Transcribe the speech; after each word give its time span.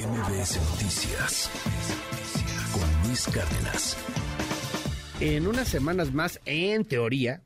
MBS 0.00 0.56
Noticias 0.70 1.50
con 2.72 3.06
Luis 3.06 3.26
Cárdenas. 3.26 3.98
En 5.20 5.46
unas 5.46 5.68
semanas 5.68 6.14
más, 6.14 6.40
en 6.46 6.86
teoría, 6.86 7.42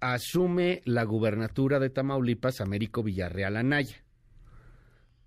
asume 0.00 0.80
la 0.86 1.04
gubernatura 1.04 1.78
de 1.80 1.90
Tamaulipas 1.90 2.62
Américo 2.62 3.02
Villarreal 3.02 3.58
Anaya. 3.58 4.02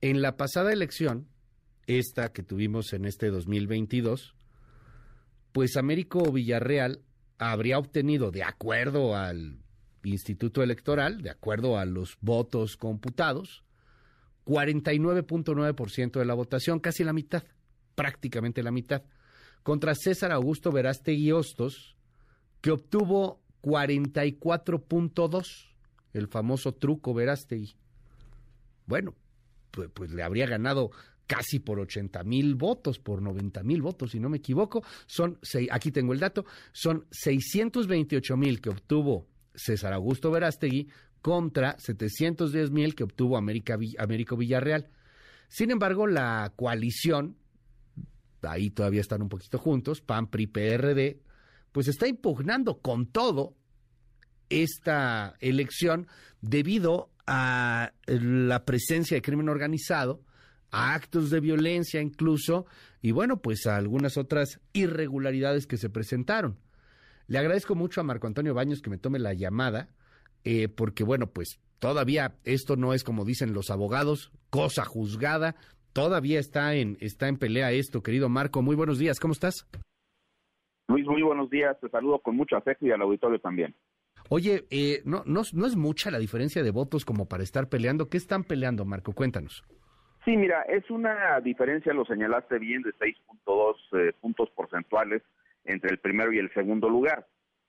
En 0.01 0.23
la 0.23 0.35
pasada 0.35 0.73
elección, 0.73 1.28
esta 1.85 2.33
que 2.33 2.42
tuvimos 2.42 2.92
en 2.94 3.05
este 3.05 3.29
2022, 3.29 4.35
pues 5.51 5.78
Américo 5.78 6.31
Villarreal 6.31 7.03
habría 7.37 7.78
obtenido, 7.78 8.31
de 8.31 8.42
acuerdo 8.42 9.15
al 9.15 9.60
Instituto 10.03 10.63
Electoral, 10.63 11.21
de 11.21 11.29
acuerdo 11.29 11.78
a 11.78 11.85
los 11.85 12.17
votos 12.19 12.78
computados, 12.78 13.63
49.9% 14.47 16.20
de 16.20 16.25
la 16.25 16.34
votación, 16.34 16.79
casi 16.79 17.03
la 17.03 17.11
mitad, 17.11 17.43
prácticamente 17.95 18.63
la 18.63 18.71
mitad, 18.71 19.03
contra 19.61 19.93
César 19.93 20.31
Augusto 20.31 20.71
Verástegui 20.71 21.33
Hostos, 21.33 21.97
que 22.61 22.71
obtuvo 22.71 23.41
44.2, 23.61 25.67
el 26.13 26.29
famoso 26.29 26.73
truco 26.73 27.13
Verástegui. 27.13 27.75
Bueno, 28.85 29.13
pues, 29.71 29.89
pues, 29.93 30.11
le 30.11 30.23
habría 30.23 30.47
ganado 30.47 30.91
casi 31.27 31.59
por 31.59 31.81
80 31.81 32.23
mil 32.23 32.55
votos, 32.55 32.99
por 32.99 33.21
90 33.21 33.63
mil 33.63 33.81
votos, 33.81 34.11
si 34.11 34.21
no 34.21 34.29
me 34.29 34.38
equivoco. 34.38 34.81
Son, 35.07 35.38
aquí 35.71 35.91
tengo 35.91 36.13
el 36.13 36.19
dato, 36.19 36.45
son 36.71 37.05
628 37.11 38.38
mil 38.38 38.61
que 38.61 38.69
obtuvo 38.69 39.27
César 39.53 39.91
Augusto 39.91 40.31
Verástegui 40.31 40.88
contra 41.21 41.77
710 41.80 42.71
mil 42.71 42.95
que 42.95 43.03
obtuvo 43.03 43.38
América, 43.38 43.77
Américo 43.98 44.38
Villarreal. 44.38 44.89
Sin 45.48 45.71
embargo, 45.71 46.08
la 46.08 46.53
coalición, 46.55 47.38
ahí 48.41 48.70
todavía 48.70 49.02
están 49.02 49.22
un 49.22 49.30
poquito 49.30 49.58
juntos, 49.58 50.02
PAN, 50.02 50.28
PRI, 50.28 50.47
PRD, 50.47 51.22
pues 51.72 51.88
está 51.88 52.08
impugnando 52.08 52.80
con 52.80 53.08
todo 53.08 53.56
esta 54.50 55.36
elección 55.39 56.08
debido 56.41 57.11
a 57.25 57.91
la 58.06 58.66
presencia 58.66 59.16
de 59.16 59.22
crimen 59.22 59.50
organizado, 59.50 60.23
a 60.72 60.94
actos 60.94 61.30
de 61.30 61.39
violencia 61.39 62.02
incluso, 62.02 62.66
y 63.02 63.11
bueno, 63.11 63.41
pues 63.41 63.67
a 63.67 63.75
algunas 63.75 64.17
otras 64.17 64.59
irregularidades 64.73 65.67
que 65.67 65.78
se 65.78 65.89
presentaron. 65.89 66.58
Le 67.28 67.38
agradezco 67.38 67.75
mucho 67.75 68.02
a 68.02 68.06
Marco 68.06 68.28
Antonio 68.28 68.53
Baños 68.53 68.81
que 68.81 68.89
me 68.89 68.97
tome 68.97 69.19
la 69.19 69.34
llamada, 69.34 69.89
eh, 70.48 70.70
porque 70.70 71.03
bueno, 71.03 71.28
pues 71.28 71.59
todavía 71.80 72.31
esto 72.45 72.78
no 72.78 72.94
es 72.94 73.03
como 73.03 73.26
dicen 73.26 73.53
los 73.53 73.70
abogados, 73.70 74.31
cosa 74.50 74.86
juzgada, 74.86 75.56
todavía 75.92 76.40
está 76.40 76.73
en, 76.76 76.95
está 77.02 77.28
en 77.28 77.38
pelea 77.38 77.73
esto, 77.73 78.02
querido 78.02 78.30
Marco. 78.30 78.62
Muy 78.62 78.78
buenos 78.78 78.98
días, 78.98 79.20
¿cómo 79.20 79.34
estás? 79.34 79.68
Luis, 80.88 81.06
muy 81.06 81.22
buenos 81.22 81.50
días, 81.50 81.78
te 81.81 81.90
saludo 81.90 82.20
con 82.20 82.38
mucho 82.38 82.56
afecto 82.56 82.88
y 82.88 82.92
al 82.92 83.02
auditorio 83.02 83.40
también. 83.40 83.75
Oye, 84.30 84.64
eh, 84.72 85.02
no, 85.03 85.23
no, 85.25 85.42
no 85.53 85.66
es 85.66 85.75
mucha 85.75 86.12
la 86.12 86.20
diferencia 86.20 86.64
de 86.64 86.72
votos 86.72 87.03
como 87.03 87.28
para 87.28 87.44
estar 87.44 87.68
peleando. 87.68 88.08
¿Qué 88.08 88.16
están 88.16 88.45
peleando, 88.45 88.86
Marco? 88.86 89.12
Cuéntanos. 89.12 89.66
Sí, 90.23 90.38
mira, 90.38 90.62
es 90.64 90.90
una 90.90 91.42
diferencia, 91.42 91.94
lo 91.94 92.06
señalaste 92.06 92.58
bien, 92.58 92.84
de 92.84 92.92
6.2 92.94 93.75
eh, 94.00 94.14
puntos 94.22 94.50
porcentuales 94.52 95.23
entre 95.66 95.90
el 95.92 96.00
primero 96.00 96.31
y 96.31 96.40
el 96.40 96.53
segundo 96.53 96.88
lugar. 96.88 97.28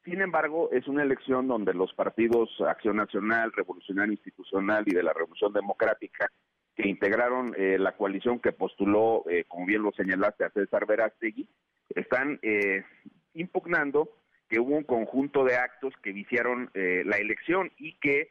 Sin 0.09 0.23
embargo, 0.23 0.71
es 0.73 0.89
una 0.89 1.03
elección 1.03 1.49
donde 1.49 1.75
los 1.75 1.93
partidos 1.93 2.49
Acción 2.67 2.97
Nacional, 2.97 3.53
Revolucionario 3.53 4.15
Institucional 4.15 4.85
y 4.87 4.95
de 4.95 5.03
la 5.03 5.13
Revolución 5.13 5.53
Democrática, 5.53 6.33
que 6.75 6.89
integraron 6.89 7.55
eh, 7.59 7.77
la 7.79 7.93
coalición 7.93 8.41
que 8.41 8.53
postuló, 8.53 9.25
eh, 9.29 9.45
como 9.47 9.67
bien 9.67 9.83
lo 9.83 9.93
señalaste, 9.93 10.45
a 10.45 10.51
César 10.51 10.87
Verástegui, 10.87 11.47
están 11.91 12.39
eh, 12.41 12.85
impugnando 13.35 14.09
que 14.49 14.59
hubo 14.61 14.77
un 14.77 14.85
conjunto 14.85 15.45
de 15.45 15.57
actos 15.57 15.93
que 16.03 16.13
viciaron 16.13 16.71
la 16.73 17.19
elección 17.19 17.71
y 17.77 17.99
que 17.99 18.31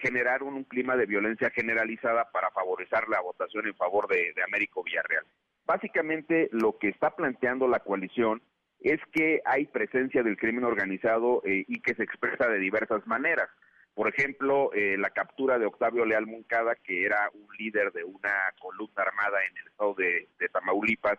generaron 0.00 0.54
un 0.54 0.64
clima 0.64 0.96
de 0.96 1.04
violencia 1.04 1.50
generalizada 1.50 2.30
para 2.32 2.50
favorecer 2.50 3.06
la 3.10 3.20
votación 3.20 3.66
en 3.66 3.74
favor 3.74 4.08
de 4.08 4.32
Américo 4.42 4.82
Villarreal. 4.82 5.26
Básicamente 5.66 6.48
lo 6.52 6.78
que 6.78 6.88
está 6.88 7.14
planteando 7.14 7.68
la 7.68 7.80
coalición 7.80 8.40
es 8.80 9.00
que 9.12 9.42
hay 9.44 9.66
presencia 9.66 10.22
del 10.22 10.36
crimen 10.36 10.64
organizado 10.64 11.42
eh, 11.44 11.64
y 11.68 11.80
que 11.80 11.94
se 11.94 12.02
expresa 12.02 12.48
de 12.48 12.58
diversas 12.58 13.06
maneras. 13.06 13.48
Por 13.94 14.08
ejemplo, 14.08 14.72
eh, 14.72 14.96
la 14.98 15.10
captura 15.10 15.58
de 15.58 15.66
Octavio 15.66 16.06
Leal 16.06 16.26
Moncada, 16.26 16.74
que 16.76 17.04
era 17.04 17.30
un 17.34 17.46
líder 17.58 17.92
de 17.92 18.04
una 18.04 18.32
columna 18.58 19.02
armada 19.02 19.44
en 19.44 19.56
el 19.58 19.66
estado 19.66 19.94
de, 19.94 20.28
Tamaulipas 20.52 21.18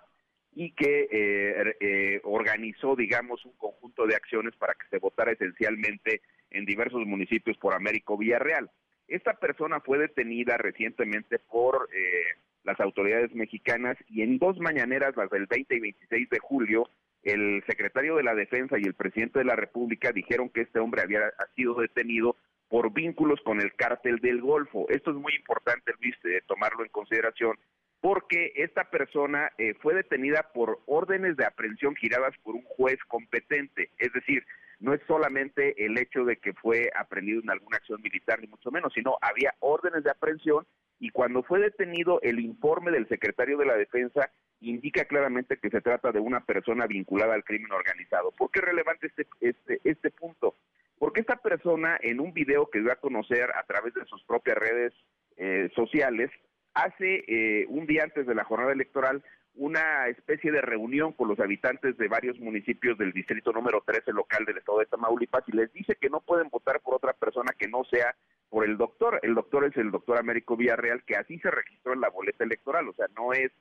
y 0.54 0.72
que 0.72 1.08
eh, 1.12 2.20
organizó, 2.24 2.96
digamos, 2.96 3.46
un 3.46 3.54
conjunto 3.54 4.06
de 4.06 4.16
acciones 4.16 4.56
para 4.56 4.74
que 4.74 4.88
se 4.90 4.98
votara 4.98 5.32
esencialmente 5.32 6.22
en 6.50 6.66
diversos 6.66 7.06
municipios 7.06 7.58
por 7.58 7.74
Américo 7.74 8.18
Villarreal. 8.18 8.70
Esta 9.08 9.34
persona 9.34 9.80
fue 9.80 10.00
detenida 10.00 10.58
recientemente 10.58 11.40
por 11.40 11.88
las 12.64 12.80
autoridades 12.80 13.34
mexicanas 13.34 13.98
y 14.10 14.22
en 14.24 14.38
dos 14.38 14.60
mañaneras, 14.60 15.16
las 15.16 15.30
del 15.30 15.46
20 15.46 15.76
y 15.76 15.80
26 15.80 16.30
de 16.30 16.40
julio, 16.40 16.90
el 17.24 17.64
secretario 17.68 18.16
de 18.16 18.24
la 18.24 18.36
Defensa 18.36 18.78
y 18.80 18.84
el 18.84 18.94
presidente 18.94 19.40
de 19.40 19.46
la 19.46 19.56
República 19.56 20.12
dijeron 20.12 20.50
que 20.50 20.62
este 20.62 20.80
hombre 20.80 21.02
había 21.02 21.32
sido 21.56 21.76
detenido 21.76 22.36
por 22.70 22.94
vínculos 22.94 23.40
con 23.44 23.60
el 23.60 23.74
cártel 23.74 24.18
del 24.20 24.42
Golfo. 24.42 24.88
Esto 24.90 25.12
es 25.12 25.18
muy 25.18 25.36
importante, 25.36 25.94
Luis, 26.00 26.16
tomarlo 26.48 26.84
en 26.84 26.90
consideración, 26.90 27.60
porque 28.00 28.54
esta 28.56 28.86
persona 28.90 29.52
eh, 29.58 29.76
fue 29.82 29.94
detenida 29.94 30.50
por 30.54 30.80
órdenes 30.86 31.38
de 31.38 31.46
aprehensión 31.46 31.96
giradas 31.96 32.34
por 32.44 32.56
un 32.56 32.64
juez 32.64 32.98
competente. 33.08 33.92
Es 34.00 34.14
decir, 34.14 34.44
no 34.80 34.94
es 34.94 35.02
solamente 35.06 35.86
el 35.86 35.98
hecho 35.98 36.26
de 36.26 36.38
que 36.38 36.54
fue 36.54 36.90
aprendido 36.96 37.42
en 37.42 37.52
alguna 37.52 37.78
acción 37.78 38.02
militar, 38.02 38.40
ni 38.42 38.48
mucho 38.48 38.72
menos, 38.72 38.92
sino 38.94 39.18
había 39.22 39.54
órdenes 39.60 40.04
de 40.04 40.10
aprehensión 40.10 40.66
y 41.00 41.10
cuando 41.10 41.44
fue 41.44 41.60
detenido 41.60 42.20
el 42.22 42.40
informe 42.40 42.92
del 42.92 43.08
secretario 43.08 43.58
de 43.58 43.66
la 43.66 43.76
Defensa 43.76 44.32
indica 44.62 45.06
claramente 45.06 45.58
que 45.58 45.70
se 45.70 45.82
trata 45.82 46.12
de 46.12 46.20
una 46.20 46.46
persona 46.46 46.88
vinculada 46.88 47.34
al 47.34 47.44
crimen 47.44 47.72
organizado. 47.72 48.32
¿Por 48.32 48.52
qué 48.52 48.60
es 48.60 48.66
relevante 48.66 49.08
este, 49.08 49.28
este, 49.40 49.82
este 49.84 50.12
punto? 50.12 50.56
Porque 50.98 51.22
esta 51.22 51.38
persona 51.38 51.98
en 52.02 52.20
un 52.20 52.32
video 52.32 52.70
que 52.70 52.80
dio 52.80 52.92
a 52.92 52.98
conocer 52.98 53.50
a 53.56 53.64
través 53.64 53.94
de 53.96 54.06
sus 54.06 54.24
propias 54.24 54.58
redes 54.58 54.94
eh, 55.38 55.70
sociales, 55.76 56.30
hace 56.74 57.24
eh, 57.28 57.66
un 57.70 57.86
día 57.88 58.04
antes 58.04 58.28
de 58.28 58.36
la 58.36 58.44
jornada 58.44 58.72
electoral 58.72 59.24
una 59.56 60.08
especie 60.08 60.52
de 60.52 60.62
reunión 60.62 61.12
con 61.12 61.28
los 61.28 61.40
habitantes 61.40 61.98
de 61.98 62.08
varios 62.08 62.40
municipios 62.40 62.98
del 62.98 63.12
distrito 63.12 63.52
número 63.52 63.84
13 63.86 64.14
local 64.14 64.46
del 64.46 64.58
estado 64.58 64.80
de 64.80 64.86
Tamaulipas 64.86 65.44
y 65.48 65.52
les 65.54 65.74
dice 65.74 65.98
que 66.00 66.10
no 66.10 66.22
pueden 66.22 66.50
votar 66.50 66.80
por 66.80 66.96
otra 66.96 67.14
persona 67.14 67.52
que 67.58 67.68
no 67.68 67.84
sea 67.84 68.16
por 68.50 68.66
el 68.66 68.78
doctor. 68.78 69.20
El 69.24 69.36
doctor 69.36 69.66
es 69.66 69.76
el 69.78 69.92
doctor 69.92 70.18
Américo 70.18 70.56
Villarreal, 70.56 71.04
que 71.04 71.16
así 71.16 71.38
se 71.40 71.52
registró 71.52 71.94
en 71.94 72.02
la 72.02 72.10
boleta 72.10 72.44
electoral, 72.44 72.88
o 72.88 72.94
sea, 72.94 73.08
no 73.18 73.34
es 73.34 73.52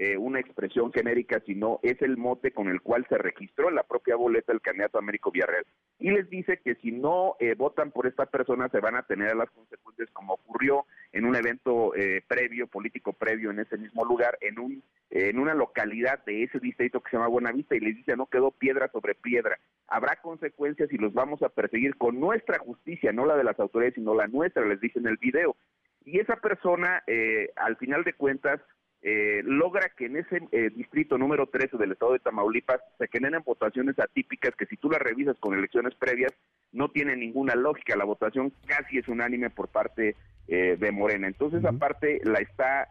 eh, 0.00 0.16
una 0.16 0.38
expresión 0.38 0.92
genérica, 0.92 1.42
sino 1.44 1.80
es 1.82 2.00
el 2.02 2.16
mote 2.16 2.52
con 2.52 2.68
el 2.68 2.80
cual 2.82 3.04
se 3.08 3.18
registró 3.18 3.68
en 3.68 3.74
la 3.74 3.82
propia 3.82 4.14
boleta 4.14 4.52
el 4.52 4.60
candidato 4.60 4.96
Américo 4.96 5.32
Villarreal. 5.32 5.66
Y 5.98 6.12
les 6.12 6.30
dice 6.30 6.60
que 6.64 6.76
si 6.76 6.92
no 6.92 7.34
eh, 7.40 7.56
votan 7.56 7.90
por 7.90 8.06
esta 8.06 8.26
persona 8.26 8.68
se 8.68 8.78
van 8.78 8.94
a 8.94 9.02
tener 9.02 9.34
las 9.34 9.50
consecuencias 9.50 10.08
como 10.12 10.34
ocurrió 10.34 10.86
en 11.10 11.24
un 11.24 11.34
evento 11.34 11.96
eh, 11.96 12.22
previo, 12.28 12.68
político 12.68 13.12
previo 13.12 13.50
en 13.50 13.58
ese 13.58 13.76
mismo 13.76 14.04
lugar, 14.04 14.38
en, 14.40 14.60
un, 14.60 14.84
en 15.10 15.36
una 15.36 15.54
localidad 15.54 16.24
de 16.24 16.44
ese 16.44 16.60
distrito 16.60 17.00
que 17.00 17.10
se 17.10 17.16
llama 17.16 17.26
Buenavista 17.26 17.74
y 17.74 17.80
les 17.80 17.96
dice 17.96 18.16
no 18.16 18.26
quedó 18.26 18.52
piedra 18.52 18.88
sobre 18.92 19.16
piedra. 19.16 19.58
Habrá 19.88 20.14
consecuencias 20.22 20.92
y 20.92 20.98
los 20.98 21.12
vamos 21.12 21.42
a 21.42 21.48
perseguir 21.48 21.96
con 21.96 22.20
nuestra 22.20 22.60
justicia, 22.60 23.10
no 23.10 23.26
la 23.26 23.36
de 23.36 23.42
las 23.42 23.58
autoridades, 23.58 23.96
sino 23.96 24.14
la 24.14 24.28
nuestra, 24.28 24.64
les 24.64 24.80
dice 24.80 25.00
en 25.00 25.08
el 25.08 25.16
video. 25.16 25.56
Y 26.04 26.20
esa 26.20 26.36
persona, 26.36 27.02
al 27.56 27.76
final 27.76 28.04
de 28.04 28.14
cuentas, 28.14 28.60
eh, 29.02 29.42
logra 29.44 29.90
que 29.96 30.06
en 30.06 30.16
ese 30.16 30.40
eh, 30.50 30.70
distrito 30.74 31.18
número 31.18 31.46
13 31.46 31.76
del 31.76 31.92
estado 31.92 32.14
de 32.14 32.18
Tamaulipas 32.18 32.80
se 32.98 33.06
generen 33.08 33.42
votaciones 33.44 33.98
atípicas 33.98 34.56
que 34.56 34.66
si 34.66 34.76
tú 34.76 34.90
las 34.90 35.00
revisas 35.00 35.38
con 35.38 35.56
elecciones 35.56 35.94
previas 35.94 36.32
no 36.72 36.90
tiene 36.90 37.16
ninguna 37.16 37.54
lógica. 37.54 37.96
La 37.96 38.04
votación 38.04 38.52
casi 38.66 38.98
es 38.98 39.08
unánime 39.08 39.50
por 39.50 39.68
parte 39.68 40.16
eh, 40.48 40.76
de 40.78 40.92
Morena. 40.92 41.28
Entonces, 41.28 41.64
aparte, 41.64 42.20
la 42.24 42.40
está 42.40 42.88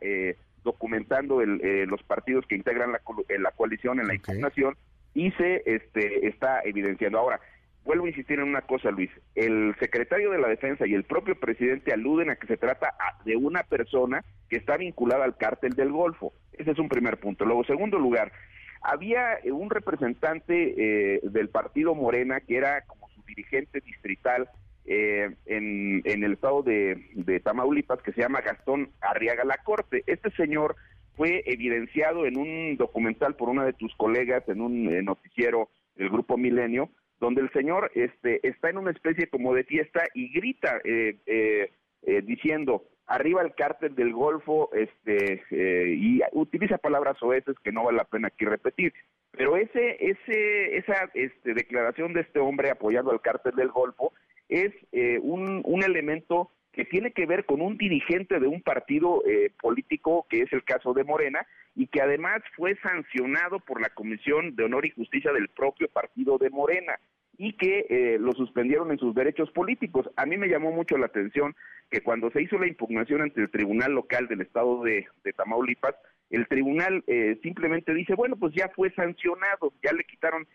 documentando 0.64 1.42
los 1.46 2.04
partidos 2.04 2.46
que 2.46 2.56
integran 2.56 2.92
la, 2.92 3.02
la 3.40 3.52
coalición 3.52 4.00
en 4.00 4.08
la 4.08 4.16
impugnación 4.16 4.76
y 5.14 5.32
se 5.32 5.64
este, 5.66 6.28
está 6.28 6.62
evidenciando. 6.64 7.20
Ahora, 7.20 7.40
vuelvo 7.88 8.06
a 8.06 8.10
insistir 8.10 8.40
en 8.40 8.50
una 8.50 8.62
cosa, 8.62 8.92
Luis. 8.92 9.10
El 9.34 9.76
secretario 9.80 10.30
de 10.30 10.38
la 10.38 10.50
Defensa 10.50 10.86
y 10.86 10.94
el 10.94 11.06
propio 11.06 11.40
presidente 11.40 11.94
aluden 11.94 12.30
a 12.30 12.36
que 12.36 12.46
se 12.46 12.58
trata 12.58 12.94
de 13.26 13.36
una 13.36 13.64
persona 13.64 14.24
que 14.50 14.58
está 14.58 14.78
vinculada 14.78 15.26
al 15.26 15.38
cártel 15.38 15.74
del 15.74 15.92
Golfo. 15.92 16.34
Ese 16.54 16.72
es 16.72 16.80
un 16.80 16.90
primer 16.90 17.18
punto. 17.18 17.46
Luego, 17.46 17.64
segundo 17.64 17.98
lugar, 17.98 18.32
había 18.82 19.40
eh, 19.40 19.52
un 19.52 19.72
representante 19.72 21.16
eh, 21.16 21.22
del 21.24 21.50
partido 21.50 21.96
Morena 21.96 22.42
que 22.42 22.58
era 22.58 22.82
como 22.82 23.10
su 23.10 23.24
dirigente 23.24 23.82
distrital 23.82 24.50
eh, 24.90 25.36
en, 25.46 26.02
el 26.06 26.32
estado 26.32 26.64
de, 26.64 27.42
Tamaulipas 27.44 28.02
que 28.02 28.14
se 28.14 28.22
llama 28.22 28.40
Gastón 28.40 28.90
Arriaga 29.02 29.44
La 29.44 29.58
Corte. 29.58 30.04
Este 30.08 30.32
señor 30.32 30.78
fue 31.18 31.44
evidenciado 31.46 32.26
en 32.26 32.38
un 32.38 32.78
documental 32.78 33.36
por 33.36 33.50
una 33.50 33.66
de 33.66 33.74
tus 33.74 33.94
colegas 33.96 34.48
en 34.48 34.62
un 34.62 34.88
eh, 34.88 35.04
noticiero 35.04 35.70
del 35.98 36.10
grupo 36.10 36.38
Milenio, 36.38 36.90
donde 37.20 37.42
el 37.42 37.52
señor 37.52 37.92
este, 37.96 38.46
está 38.48 38.70
en 38.70 38.78
una 38.78 38.92
especie 38.92 39.28
como 39.28 39.54
de 39.54 39.64
fiesta 39.64 40.04
y 40.14 40.32
grita 40.32 40.80
eh, 40.84 41.18
eh, 41.26 42.22
diciendo 42.24 42.84
arriba 43.08 43.42
el 43.42 43.56
cártel 43.56 43.96
del 43.96 44.14
Golfo 44.14 44.70
este, 44.74 45.44
y 45.52 46.22
utiliza 46.34 46.78
palabras 46.78 47.22
oeces 47.24 47.56
que 47.64 47.72
no 47.72 47.86
vale 47.86 47.98
la 47.98 48.04
pena 48.04 48.28
aquí 48.28 48.46
repetir. 48.46 48.94
Pero 49.32 49.56
ese, 49.56 49.98
ese, 50.00 50.78
esa 50.78 51.10
este, 51.14 51.54
declaración 51.54 52.14
de 52.14 52.22
este 52.22 52.40
hombre 52.40 52.70
apoyando 52.70 53.12
al 53.12 53.22
cártel 53.22 53.56
del 53.56 53.70
Golfo 53.70 54.14
es 54.50 54.74
un, 55.22 55.62
un 55.64 55.84
elemento 55.84 56.52
que 56.78 56.86
tiene 56.86 57.12
que 57.12 57.26
ver 57.26 57.46
con 57.46 57.60
un 57.60 57.76
dirigente 57.76 58.40
de 58.40 58.46
un 58.46 58.62
partido 58.62 59.24
eh, 59.26 59.52
político, 59.60 60.28
que 60.30 60.44
es 60.44 60.54
el 60.54 60.64
caso 60.64 60.94
de 60.94 61.04
Morena, 61.04 61.44
y 61.76 61.88
que 61.88 62.04
además 62.04 62.44
fue 62.56 62.78
sancionado 62.84 63.60
por 63.60 63.82
la 63.82 63.90
Comisión 63.90 64.56
de 64.56 64.66
Honor 64.66 64.86
y 64.86 64.92
Justicia 64.92 65.34
del 65.34 65.48
propio 65.48 65.88
partido 65.90 66.38
de 66.38 66.52
Morena 66.52 67.00
y 67.36 67.54
que 67.54 67.88
eh, 67.90 68.18
lo 68.20 68.34
suspendieron 68.34 68.92
en 68.92 69.00
sus 69.00 69.16
derechos 69.16 69.50
políticos. 69.52 70.08
A 70.18 70.28
mí 70.28 70.38
me 70.38 70.50
llamó 70.50 70.72
mucho 70.72 71.00
la 71.00 71.08
atención 71.08 71.56
que 71.90 72.02
cuando 72.02 72.30
se 72.30 72.44
hizo 72.44 72.60
la 72.60 72.68
impugnación 72.68 73.24
ante 73.24 73.42
el 73.42 73.50
Tribunal 73.50 73.94
Local 73.94 74.28
del 74.28 74.42
Estado 74.42 74.84
de, 74.84 75.08
Tamaulipas, 75.36 75.96
el 76.30 76.48
tribunal 76.48 77.04
eh, 77.08 77.40
simplemente 77.42 77.92
dice, 77.96 78.14
bueno, 78.14 78.36
pues 78.36 78.54
ya 78.54 78.70
fue 78.76 78.92
sancionado, 78.92 79.74
ya 79.84 79.94
le 79.94 80.04
quitaron 80.04 80.48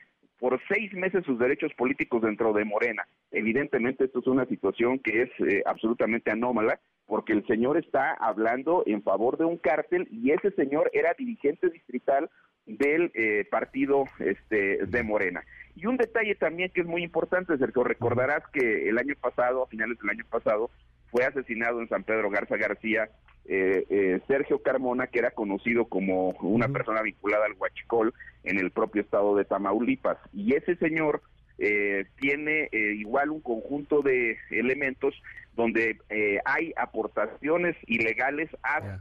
por 0.42 0.60
seis 0.66 0.92
meses 0.92 1.24
sus 1.24 1.38
derechos 1.38 1.72
políticos 1.74 2.20
dentro 2.20 2.52
de 2.52 2.64
Morena. 2.64 3.06
Evidentemente 3.30 4.06
esto 4.06 4.18
es 4.18 4.26
una 4.26 4.44
situación 4.46 4.98
que 4.98 5.22
es 5.22 5.30
eh, 5.38 5.62
absolutamente 5.64 6.32
anómala 6.32 6.80
porque 7.06 7.32
el 7.32 7.46
señor 7.46 7.78
está 7.78 8.14
hablando 8.14 8.82
en 8.86 9.04
favor 9.04 9.38
de 9.38 9.44
un 9.44 9.56
cártel 9.56 10.08
y 10.10 10.32
ese 10.32 10.50
señor 10.50 10.90
era 10.92 11.14
dirigente 11.16 11.70
distrital 11.70 12.28
del 12.66 13.12
eh, 13.14 13.46
partido 13.52 14.06
este, 14.18 14.84
de 14.84 15.02
Morena. 15.04 15.44
Y 15.76 15.86
un 15.86 15.96
detalle 15.96 16.34
también 16.34 16.72
que 16.74 16.80
es 16.80 16.88
muy 16.88 17.04
importante, 17.04 17.56
Sergio, 17.56 17.84
recordarás 17.84 18.42
que 18.52 18.88
el 18.88 18.98
año 18.98 19.14
pasado, 19.20 19.62
a 19.62 19.68
finales 19.68 19.96
del 20.00 20.10
año 20.10 20.24
pasado, 20.28 20.70
fue 21.12 21.24
asesinado 21.24 21.80
en 21.80 21.88
San 21.88 22.02
Pedro 22.02 22.30
Garza 22.30 22.56
García 22.56 23.10
eh, 23.44 23.84
eh, 23.90 24.20
Sergio 24.26 24.62
Carmona, 24.62 25.08
que 25.08 25.18
era 25.18 25.32
conocido 25.32 25.84
como 25.84 26.30
una 26.40 26.68
persona 26.68 27.02
vinculada 27.02 27.44
al 27.44 27.54
Huachicol 27.58 28.14
en 28.44 28.58
el 28.58 28.70
propio 28.70 29.02
estado 29.02 29.36
de 29.36 29.44
Tamaulipas. 29.44 30.16
Y 30.32 30.54
ese 30.54 30.76
señor 30.76 31.22
eh, 31.58 32.06
tiene 32.18 32.68
igual 32.72 33.30
un 33.30 33.40
conjunto 33.40 34.00
de 34.00 34.38
elementos 34.50 35.14
donde 35.54 35.98
hay 36.46 36.72
aportaciones 36.76 37.76
ilegales 37.86 38.48
a 38.62 39.00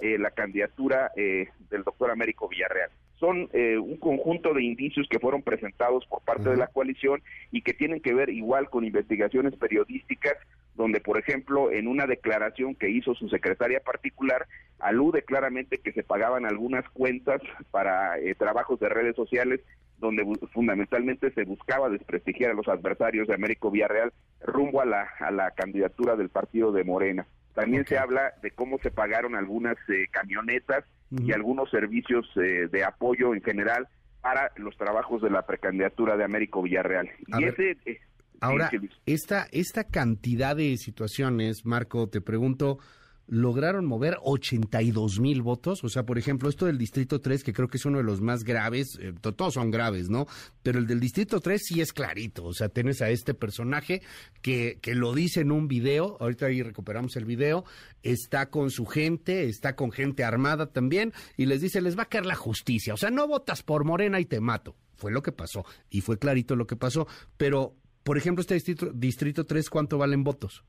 la 0.00 0.30
candidatura 0.30 1.12
del 1.16 1.82
doctor 1.84 2.10
Américo 2.10 2.48
Villarreal 2.48 2.90
son 3.22 3.48
eh, 3.52 3.78
un 3.78 3.98
conjunto 3.98 4.52
de 4.52 4.64
indicios 4.64 5.06
que 5.08 5.20
fueron 5.20 5.42
presentados 5.42 6.04
por 6.06 6.22
parte 6.22 6.50
de 6.50 6.56
la 6.56 6.66
coalición 6.66 7.22
y 7.52 7.62
que 7.62 7.72
tienen 7.72 8.00
que 8.00 8.12
ver 8.12 8.30
igual 8.30 8.68
con 8.68 8.84
investigaciones 8.84 9.54
periodísticas 9.54 10.34
donde, 10.74 11.00
por 11.00 11.18
ejemplo, 11.18 11.70
en 11.70 11.86
una 11.86 12.08
declaración 12.08 12.74
que 12.74 12.90
hizo 12.90 13.14
su 13.14 13.28
secretaria 13.28 13.78
particular, 13.78 14.48
alude 14.80 15.22
claramente 15.22 15.78
que 15.78 15.92
se 15.92 16.02
pagaban 16.02 16.46
algunas 16.46 16.84
cuentas 16.88 17.40
para 17.70 18.18
eh, 18.18 18.34
trabajos 18.34 18.80
de 18.80 18.88
redes 18.88 19.14
sociales 19.14 19.60
donde 19.98 20.26
fundamentalmente 20.52 21.30
se 21.30 21.44
buscaba 21.44 21.90
desprestigiar 21.90 22.50
a 22.50 22.54
los 22.54 22.66
adversarios 22.66 23.28
de 23.28 23.34
Américo 23.34 23.70
Villarreal 23.70 24.12
rumbo 24.40 24.80
a 24.80 24.84
la, 24.84 25.06
a 25.20 25.30
la 25.30 25.52
candidatura 25.52 26.16
del 26.16 26.28
partido 26.28 26.72
de 26.72 26.82
Morena. 26.82 27.24
También 27.54 27.86
se 27.86 27.98
habla 27.98 28.32
de 28.42 28.50
cómo 28.50 28.78
se 28.78 28.90
pagaron 28.90 29.36
algunas 29.36 29.76
eh, 29.88 30.08
camionetas 30.10 30.84
y 31.20 31.32
algunos 31.32 31.70
servicios 31.70 32.26
eh, 32.36 32.68
de 32.70 32.84
apoyo 32.84 33.34
en 33.34 33.42
general 33.42 33.88
para 34.20 34.52
los 34.56 34.76
trabajos 34.76 35.20
de 35.22 35.30
la 35.30 35.44
precandidatura 35.44 36.16
de 36.16 36.24
Américo 36.24 36.62
Villarreal. 36.62 37.10
y 37.26 37.44
ese, 37.44 37.76
eh, 37.84 38.00
ahora, 38.40 38.70
esta, 39.04 39.46
esta 39.52 39.84
cantidad 39.84 40.56
de 40.56 40.76
situaciones, 40.76 41.66
Marco, 41.66 42.08
te 42.08 42.20
pregunto, 42.20 42.78
lograron 43.26 43.86
mover 43.86 44.18
82 44.22 45.20
mil 45.20 45.42
votos. 45.42 45.84
O 45.84 45.88
sea, 45.88 46.04
por 46.04 46.18
ejemplo, 46.18 46.48
esto 46.48 46.66
del 46.66 46.78
Distrito 46.78 47.20
3, 47.20 47.42
que 47.44 47.52
creo 47.52 47.68
que 47.68 47.76
es 47.76 47.84
uno 47.84 47.98
de 47.98 48.04
los 48.04 48.20
más 48.20 48.44
graves, 48.44 48.98
eh, 49.00 49.12
todos 49.20 49.54
son 49.54 49.70
graves, 49.70 50.10
¿no? 50.10 50.26
Pero 50.62 50.78
el 50.78 50.86
del 50.86 51.00
Distrito 51.00 51.40
3 51.40 51.60
sí 51.62 51.80
es 51.80 51.92
clarito. 51.92 52.44
O 52.44 52.54
sea, 52.54 52.68
tienes 52.68 53.02
a 53.02 53.10
este 53.10 53.34
personaje 53.34 54.02
que, 54.40 54.78
que 54.80 54.94
lo 54.94 55.14
dice 55.14 55.40
en 55.40 55.52
un 55.52 55.68
video, 55.68 56.16
ahorita 56.20 56.46
ahí 56.46 56.62
recuperamos 56.62 57.16
el 57.16 57.24
video, 57.24 57.64
está 58.02 58.50
con 58.50 58.70
su 58.70 58.86
gente, 58.86 59.48
está 59.48 59.76
con 59.76 59.92
gente 59.92 60.24
armada 60.24 60.66
también, 60.66 61.12
y 61.36 61.46
les 61.46 61.60
dice, 61.60 61.80
les 61.80 61.98
va 61.98 62.04
a 62.04 62.08
caer 62.08 62.26
la 62.26 62.34
justicia. 62.34 62.94
O 62.94 62.96
sea, 62.96 63.10
no 63.10 63.26
votas 63.26 63.62
por 63.62 63.84
Morena 63.84 64.20
y 64.20 64.24
te 64.24 64.40
mato. 64.40 64.76
Fue 64.94 65.10
lo 65.10 65.22
que 65.22 65.32
pasó, 65.32 65.64
y 65.90 66.00
fue 66.00 66.18
clarito 66.18 66.54
lo 66.54 66.66
que 66.66 66.76
pasó. 66.76 67.08
Pero, 67.36 67.74
por 68.04 68.18
ejemplo, 68.18 68.40
este 68.40 68.54
Distrito, 68.54 68.90
distrito 68.94 69.46
3, 69.46 69.68
¿cuánto 69.68 69.98
valen 69.98 70.22
votos? 70.22 70.64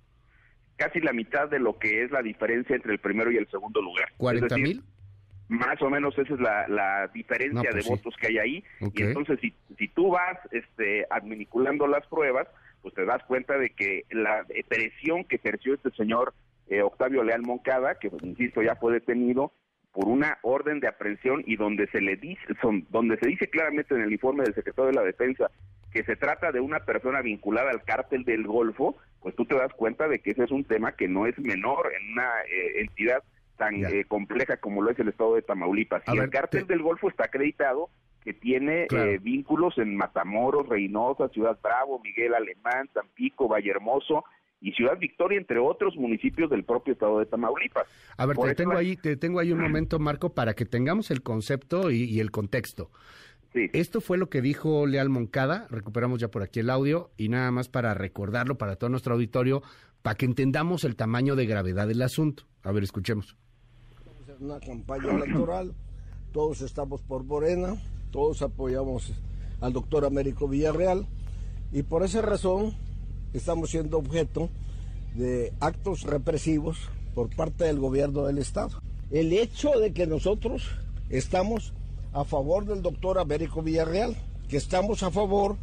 Casi 0.83 0.99
la 0.99 1.13
mitad 1.13 1.49
de 1.49 1.59
lo 1.59 1.77
que 1.77 2.03
es 2.03 2.11
la 2.11 2.21
diferencia 2.21 2.75
entre 2.75 2.93
el 2.93 2.99
primero 2.99 3.31
y 3.31 3.37
el 3.37 3.47
segundo 3.49 3.81
lugar. 3.81 4.09
¿40 4.17 4.61
mil? 4.61 4.83
Más 5.47 5.81
o 5.81 5.89
menos 5.89 6.17
esa 6.17 6.33
es 6.33 6.39
la, 6.39 7.09
diferencia 7.13 7.69
de 7.69 7.81
pues 7.81 7.87
votos 7.87 8.15
que 8.19 8.27
hay 8.27 8.37
ahí. 8.37 8.63
Y 8.79 9.03
entonces, 9.03 9.39
si, 9.39 9.53
si 9.77 9.87
tú 9.89 10.09
vas 10.11 10.37
este, 10.51 11.05
administrando 11.09 11.87
las 11.87 12.05
pruebas, 12.07 12.47
pues 12.81 12.93
te 12.93 13.05
das 13.05 13.23
cuenta 13.25 13.57
de 13.57 13.69
que 13.69 14.03
la 14.11 14.45
presión 14.67 15.23
que 15.25 15.37
ejerció 15.37 15.73
este 15.73 15.91
señor 15.91 16.33
eh, 16.67 16.81
Octavio 16.81 17.23
Leal 17.23 17.41
Moncada, 17.41 17.95
que 17.95 18.09
pues, 18.09 18.23
insisto 18.23 18.61
ya 18.61 18.75
fue 18.75 18.93
detenido 18.93 19.53
por 19.91 20.07
una 20.07 20.39
orden 20.41 20.79
de 20.79 20.87
aprehensión 20.87 21.43
y 21.45 21.55
donde 21.55 21.87
se 21.87 22.01
le 22.01 22.15
dice, 22.15 22.41
son, 22.61 22.87
donde 22.89 23.17
se 23.17 23.27
dice 23.27 23.47
claramente 23.47 23.93
en 23.93 24.01
el 24.01 24.11
informe 24.11 24.43
del 24.43 24.55
secretario 24.55 24.87
de 24.87 24.95
la 24.95 25.03
Defensa 25.03 25.51
que 25.91 26.03
se 26.03 26.15
trata 26.15 26.51
de 26.51 26.59
una 26.59 26.79
persona 26.79 27.21
vinculada 27.21 27.69
al 27.69 27.83
cártel 27.83 28.25
del 28.25 28.47
Golfo, 28.47 28.97
pues 29.23 29.35
tú 29.35 29.45
te 29.45 29.55
das 29.55 29.73
cuenta 29.73 30.07
de 30.07 30.19
que 30.19 30.31
ese 30.31 30.43
es 30.43 30.51
un 30.51 30.65
tema 30.65 30.91
que 30.91 31.07
no 31.07 31.25
es 31.25 31.39
menor 31.39 31.91
en 31.99 32.11
una 32.11 32.41
eh, 32.41 32.81
entidad 32.81 33.23
tan 33.57 33.85
eh, 33.85 34.05
compleja 34.05 34.57
como 34.57 34.81
lo 34.81 34.91
es 34.91 34.99
el 34.99 35.07
estado 35.07 35.35
de 35.35 35.41
Tamaulipas. 35.41 36.03
y 36.07 36.17
el 36.17 36.29
cártel 36.29 36.67
del 36.67 36.81
Golfo 36.81 37.09
está 37.09 37.25
acreditado 37.25 37.89
que 38.23 38.33
tiene 38.33 38.87
eh, 38.89 39.19
vínculos 39.21 39.77
en 39.77 39.95
Matamoros, 39.95 40.67
Reynosa, 40.67 41.29
Ciudad 41.29 41.57
Bravo, 41.61 41.99
Miguel 41.99 42.33
Alemán, 42.33 42.89
Tampico, 42.93 43.47
Vallehermoso 43.47 44.23
y 44.61 44.71
Ciudad 44.71 44.97
Victoria, 44.97 45.37
entre 45.37 45.59
otros 45.59 45.95
municipios 45.97 46.49
del 46.49 46.63
propio 46.63 46.93
estado 46.93 47.19
de 47.19 47.25
Tamaulipas. 47.25 47.85
A 48.17 48.25
ver, 48.25 48.37
te 48.37 48.55
tengo, 48.55 48.77
ahí, 48.77 48.95
te 48.95 49.17
tengo 49.17 49.39
ahí 49.39 49.51
un 49.51 49.59
momento, 49.61 49.99
Marco, 49.99 50.33
para 50.33 50.53
que 50.53 50.65
tengamos 50.65 51.11
el 51.11 51.21
concepto 51.21 51.91
y 51.91 52.19
el 52.19 52.31
contexto. 52.31 52.89
Esto 53.53 54.01
fue 54.01 54.17
lo 54.17 54.29
que 54.29 54.41
dijo 54.41 54.87
Leal 54.87 55.09
Moncada, 55.09 55.67
recuperamos 55.69 56.19
ya 56.19 56.29
por 56.29 56.41
aquí 56.41 56.59
el 56.59 56.69
audio, 56.69 57.11
y 57.17 57.29
nada 57.29 57.51
más 57.51 57.69
para 57.69 57.93
recordarlo 57.93 58.57
para 58.57 58.75
todo 58.77 58.89
nuestro 58.89 59.13
auditorio, 59.13 59.61
para 60.01 60.15
que 60.15 60.25
entendamos 60.25 60.83
el 60.83 60.95
tamaño 60.95 61.35
de 61.35 61.45
gravedad 61.45 61.87
del 61.87 62.01
asunto. 62.01 62.43
A 62.63 62.71
ver, 62.71 62.83
escuchemos. 62.83 63.37
Es 64.27 64.39
una 64.39 64.59
campaña 64.59 65.11
electoral, 65.11 65.73
todos 66.31 66.61
estamos 66.61 67.03
por 67.03 67.23
Morena, 67.23 67.75
todos 68.11 68.41
apoyamos 68.41 69.13
al 69.61 69.73
doctor 69.73 70.05
Américo 70.05 70.47
Villarreal, 70.47 71.05
y 71.71 71.83
por 71.83 72.03
esa 72.03 72.21
razón 72.21 72.73
estamos 73.33 73.69
siendo 73.69 73.97
objeto 73.97 74.49
de 75.15 75.53
actos 75.59 76.03
represivos 76.03 76.89
por 77.13 77.29
parte 77.35 77.65
del 77.65 77.79
gobierno 77.79 78.25
del 78.25 78.39
Estado. 78.39 78.81
El 79.11 79.31
hecho 79.31 79.69
de 79.79 79.93
que 79.93 80.07
nosotros 80.07 80.71
estamos 81.09 81.73
a 82.13 82.23
favor 82.23 82.65
del 82.65 82.81
doctor 82.81 83.19
Américo 83.19 83.61
Villarreal, 83.61 84.15
que 84.47 84.57
estamos 84.57 85.03
a 85.03 85.11
favor 85.11 85.57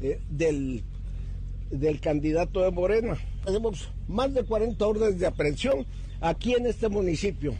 eh, 0.00 0.20
del, 0.30 0.84
del 1.70 2.00
candidato 2.00 2.60
de 2.62 2.70
Morena. 2.70 3.18
Tenemos 3.44 3.90
más 4.06 4.32
de 4.32 4.44
40 4.44 4.86
órdenes 4.86 5.18
de 5.18 5.26
aprehensión 5.26 5.86
aquí 6.20 6.54
en 6.54 6.66
este 6.66 6.88
municipio. 6.88 7.54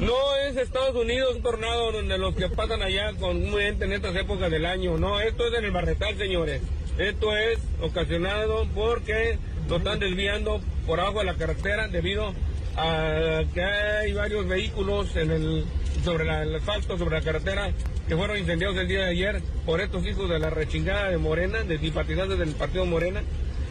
No 0.00 0.36
es 0.48 0.56
Estados 0.56 0.96
Unidos 0.96 1.36
un 1.36 1.42
tornado 1.42 1.92
donde 1.92 2.18
los 2.18 2.34
que 2.34 2.48
pasan 2.48 2.82
allá 2.82 3.12
con 3.20 3.40
gente 3.52 3.84
en 3.84 3.92
estas 3.92 4.16
épocas 4.16 4.50
del 4.50 4.66
año. 4.66 4.98
No, 4.98 5.20
esto 5.20 5.46
es 5.46 5.58
en 5.58 5.64
el 5.64 5.70
Barretal, 5.70 6.16
señores. 6.16 6.62
Esto 6.98 7.36
es 7.36 7.58
ocasionado 7.80 8.66
porque 8.74 9.38
nos 9.68 9.78
están 9.78 10.00
desviando 10.00 10.60
por 10.86 11.00
abajo 11.00 11.20
de 11.20 11.24
la 11.26 11.34
carretera 11.34 11.88
debido 11.88 12.34
a 12.76 13.42
que 13.54 13.62
hay 13.62 14.12
varios 14.12 14.46
vehículos 14.48 15.14
en 15.16 15.30
el 15.30 15.64
sobre 16.02 16.24
el 16.24 16.54
asfalto, 16.54 16.98
sobre 16.98 17.18
la 17.18 17.24
carretera, 17.24 17.72
que 18.08 18.16
fueron 18.16 18.38
incendiados 18.38 18.76
el 18.76 18.88
día 18.88 19.04
de 19.04 19.10
ayer 19.10 19.42
por 19.64 19.80
estos 19.80 20.06
hijos 20.06 20.28
de 20.28 20.38
la 20.38 20.50
rechingada 20.50 21.10
de 21.10 21.18
Morena, 21.18 21.62
de 21.62 21.78
simpatizantes 21.78 22.38
del 22.38 22.50
partido 22.50 22.84
Morena. 22.86 23.22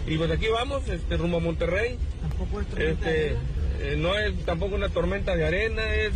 Y 0.07 0.17
pues 0.17 0.31
aquí 0.31 0.47
vamos, 0.47 0.87
este, 0.89 1.17
rumbo 1.17 1.37
a 1.37 1.39
Monterrey. 1.41 1.97
Tampoco 2.21 2.61
es 2.61 2.67
este, 2.77 3.35
eh, 3.81 3.95
no 3.97 4.17
es 4.17 4.45
tampoco 4.45 4.75
una 4.75 4.89
tormenta 4.89 5.35
de 5.35 5.45
arena, 5.45 5.93
es 5.95 6.13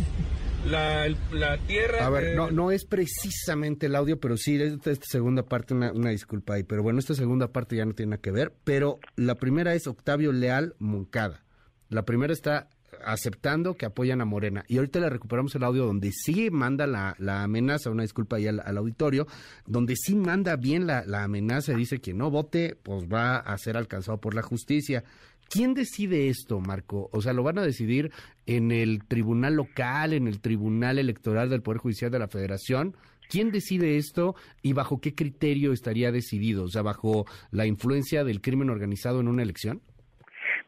la, 0.66 1.08
la, 1.32 1.58
tierra. 1.58 2.04
A 2.04 2.10
ver, 2.10 2.34
no, 2.34 2.50
no 2.50 2.70
es 2.70 2.84
precisamente 2.84 3.86
el 3.86 3.94
audio, 3.94 4.18
pero 4.18 4.36
sí, 4.36 4.60
esta, 4.60 4.90
esta 4.90 5.06
segunda 5.06 5.44
parte, 5.44 5.74
una, 5.74 5.92
una, 5.92 6.10
disculpa 6.10 6.54
ahí, 6.54 6.64
pero 6.64 6.82
bueno, 6.82 6.98
esta 6.98 7.14
segunda 7.14 7.48
parte 7.48 7.76
ya 7.76 7.84
no 7.84 7.94
tiene 7.94 8.10
nada 8.10 8.22
que 8.22 8.32
ver, 8.32 8.52
pero 8.64 8.98
la 9.14 9.36
primera 9.36 9.74
es 9.74 9.86
Octavio 9.86 10.32
Leal 10.32 10.74
Moncada. 10.78 11.44
La 11.88 12.04
primera 12.04 12.32
está 12.32 12.68
aceptando 13.04 13.74
que 13.74 13.86
apoyan 13.86 14.20
a 14.20 14.24
Morena. 14.24 14.64
Y 14.68 14.78
ahorita 14.78 15.00
le 15.00 15.10
recuperamos 15.10 15.54
el 15.54 15.64
audio 15.64 15.86
donde 15.86 16.12
sí 16.12 16.50
manda 16.50 16.86
la, 16.86 17.14
la 17.18 17.42
amenaza, 17.42 17.90
una 17.90 18.02
disculpa 18.02 18.36
ahí 18.36 18.46
al, 18.46 18.76
auditorio, 18.76 19.26
donde 19.66 19.96
sí 19.96 20.14
manda 20.14 20.56
bien 20.56 20.86
la, 20.86 21.04
la 21.04 21.24
amenaza 21.24 21.72
y 21.72 21.76
dice 21.76 22.00
que 22.00 22.14
no 22.14 22.30
vote, 22.30 22.76
pues 22.82 23.06
va 23.06 23.36
a 23.38 23.58
ser 23.58 23.76
alcanzado 23.76 24.18
por 24.20 24.34
la 24.34 24.42
justicia. 24.42 25.04
¿Quién 25.48 25.74
decide 25.74 26.28
esto, 26.28 26.60
Marco? 26.60 27.08
O 27.12 27.22
sea, 27.22 27.32
¿lo 27.32 27.42
van 27.42 27.58
a 27.58 27.62
decidir 27.62 28.10
en 28.46 28.72
el 28.72 29.04
tribunal 29.04 29.54
local, 29.54 30.12
en 30.12 30.26
el 30.26 30.40
tribunal 30.40 30.98
electoral 30.98 31.48
del 31.48 31.62
Poder 31.62 31.78
Judicial 31.78 32.10
de 32.10 32.18
la 32.18 32.28
Federación? 32.28 32.96
¿Quién 33.28 33.52
decide 33.52 33.96
esto 33.96 34.34
y 34.62 34.72
bajo 34.72 35.00
qué 35.00 35.14
criterio 35.14 35.72
estaría 35.72 36.10
decidido? 36.12 36.64
O 36.64 36.68
sea, 36.68 36.82
bajo 36.82 37.26
la 37.50 37.66
influencia 37.66 38.24
del 38.24 38.40
crimen 38.40 38.70
organizado 38.70 39.20
en 39.20 39.28
una 39.28 39.42
elección? 39.42 39.82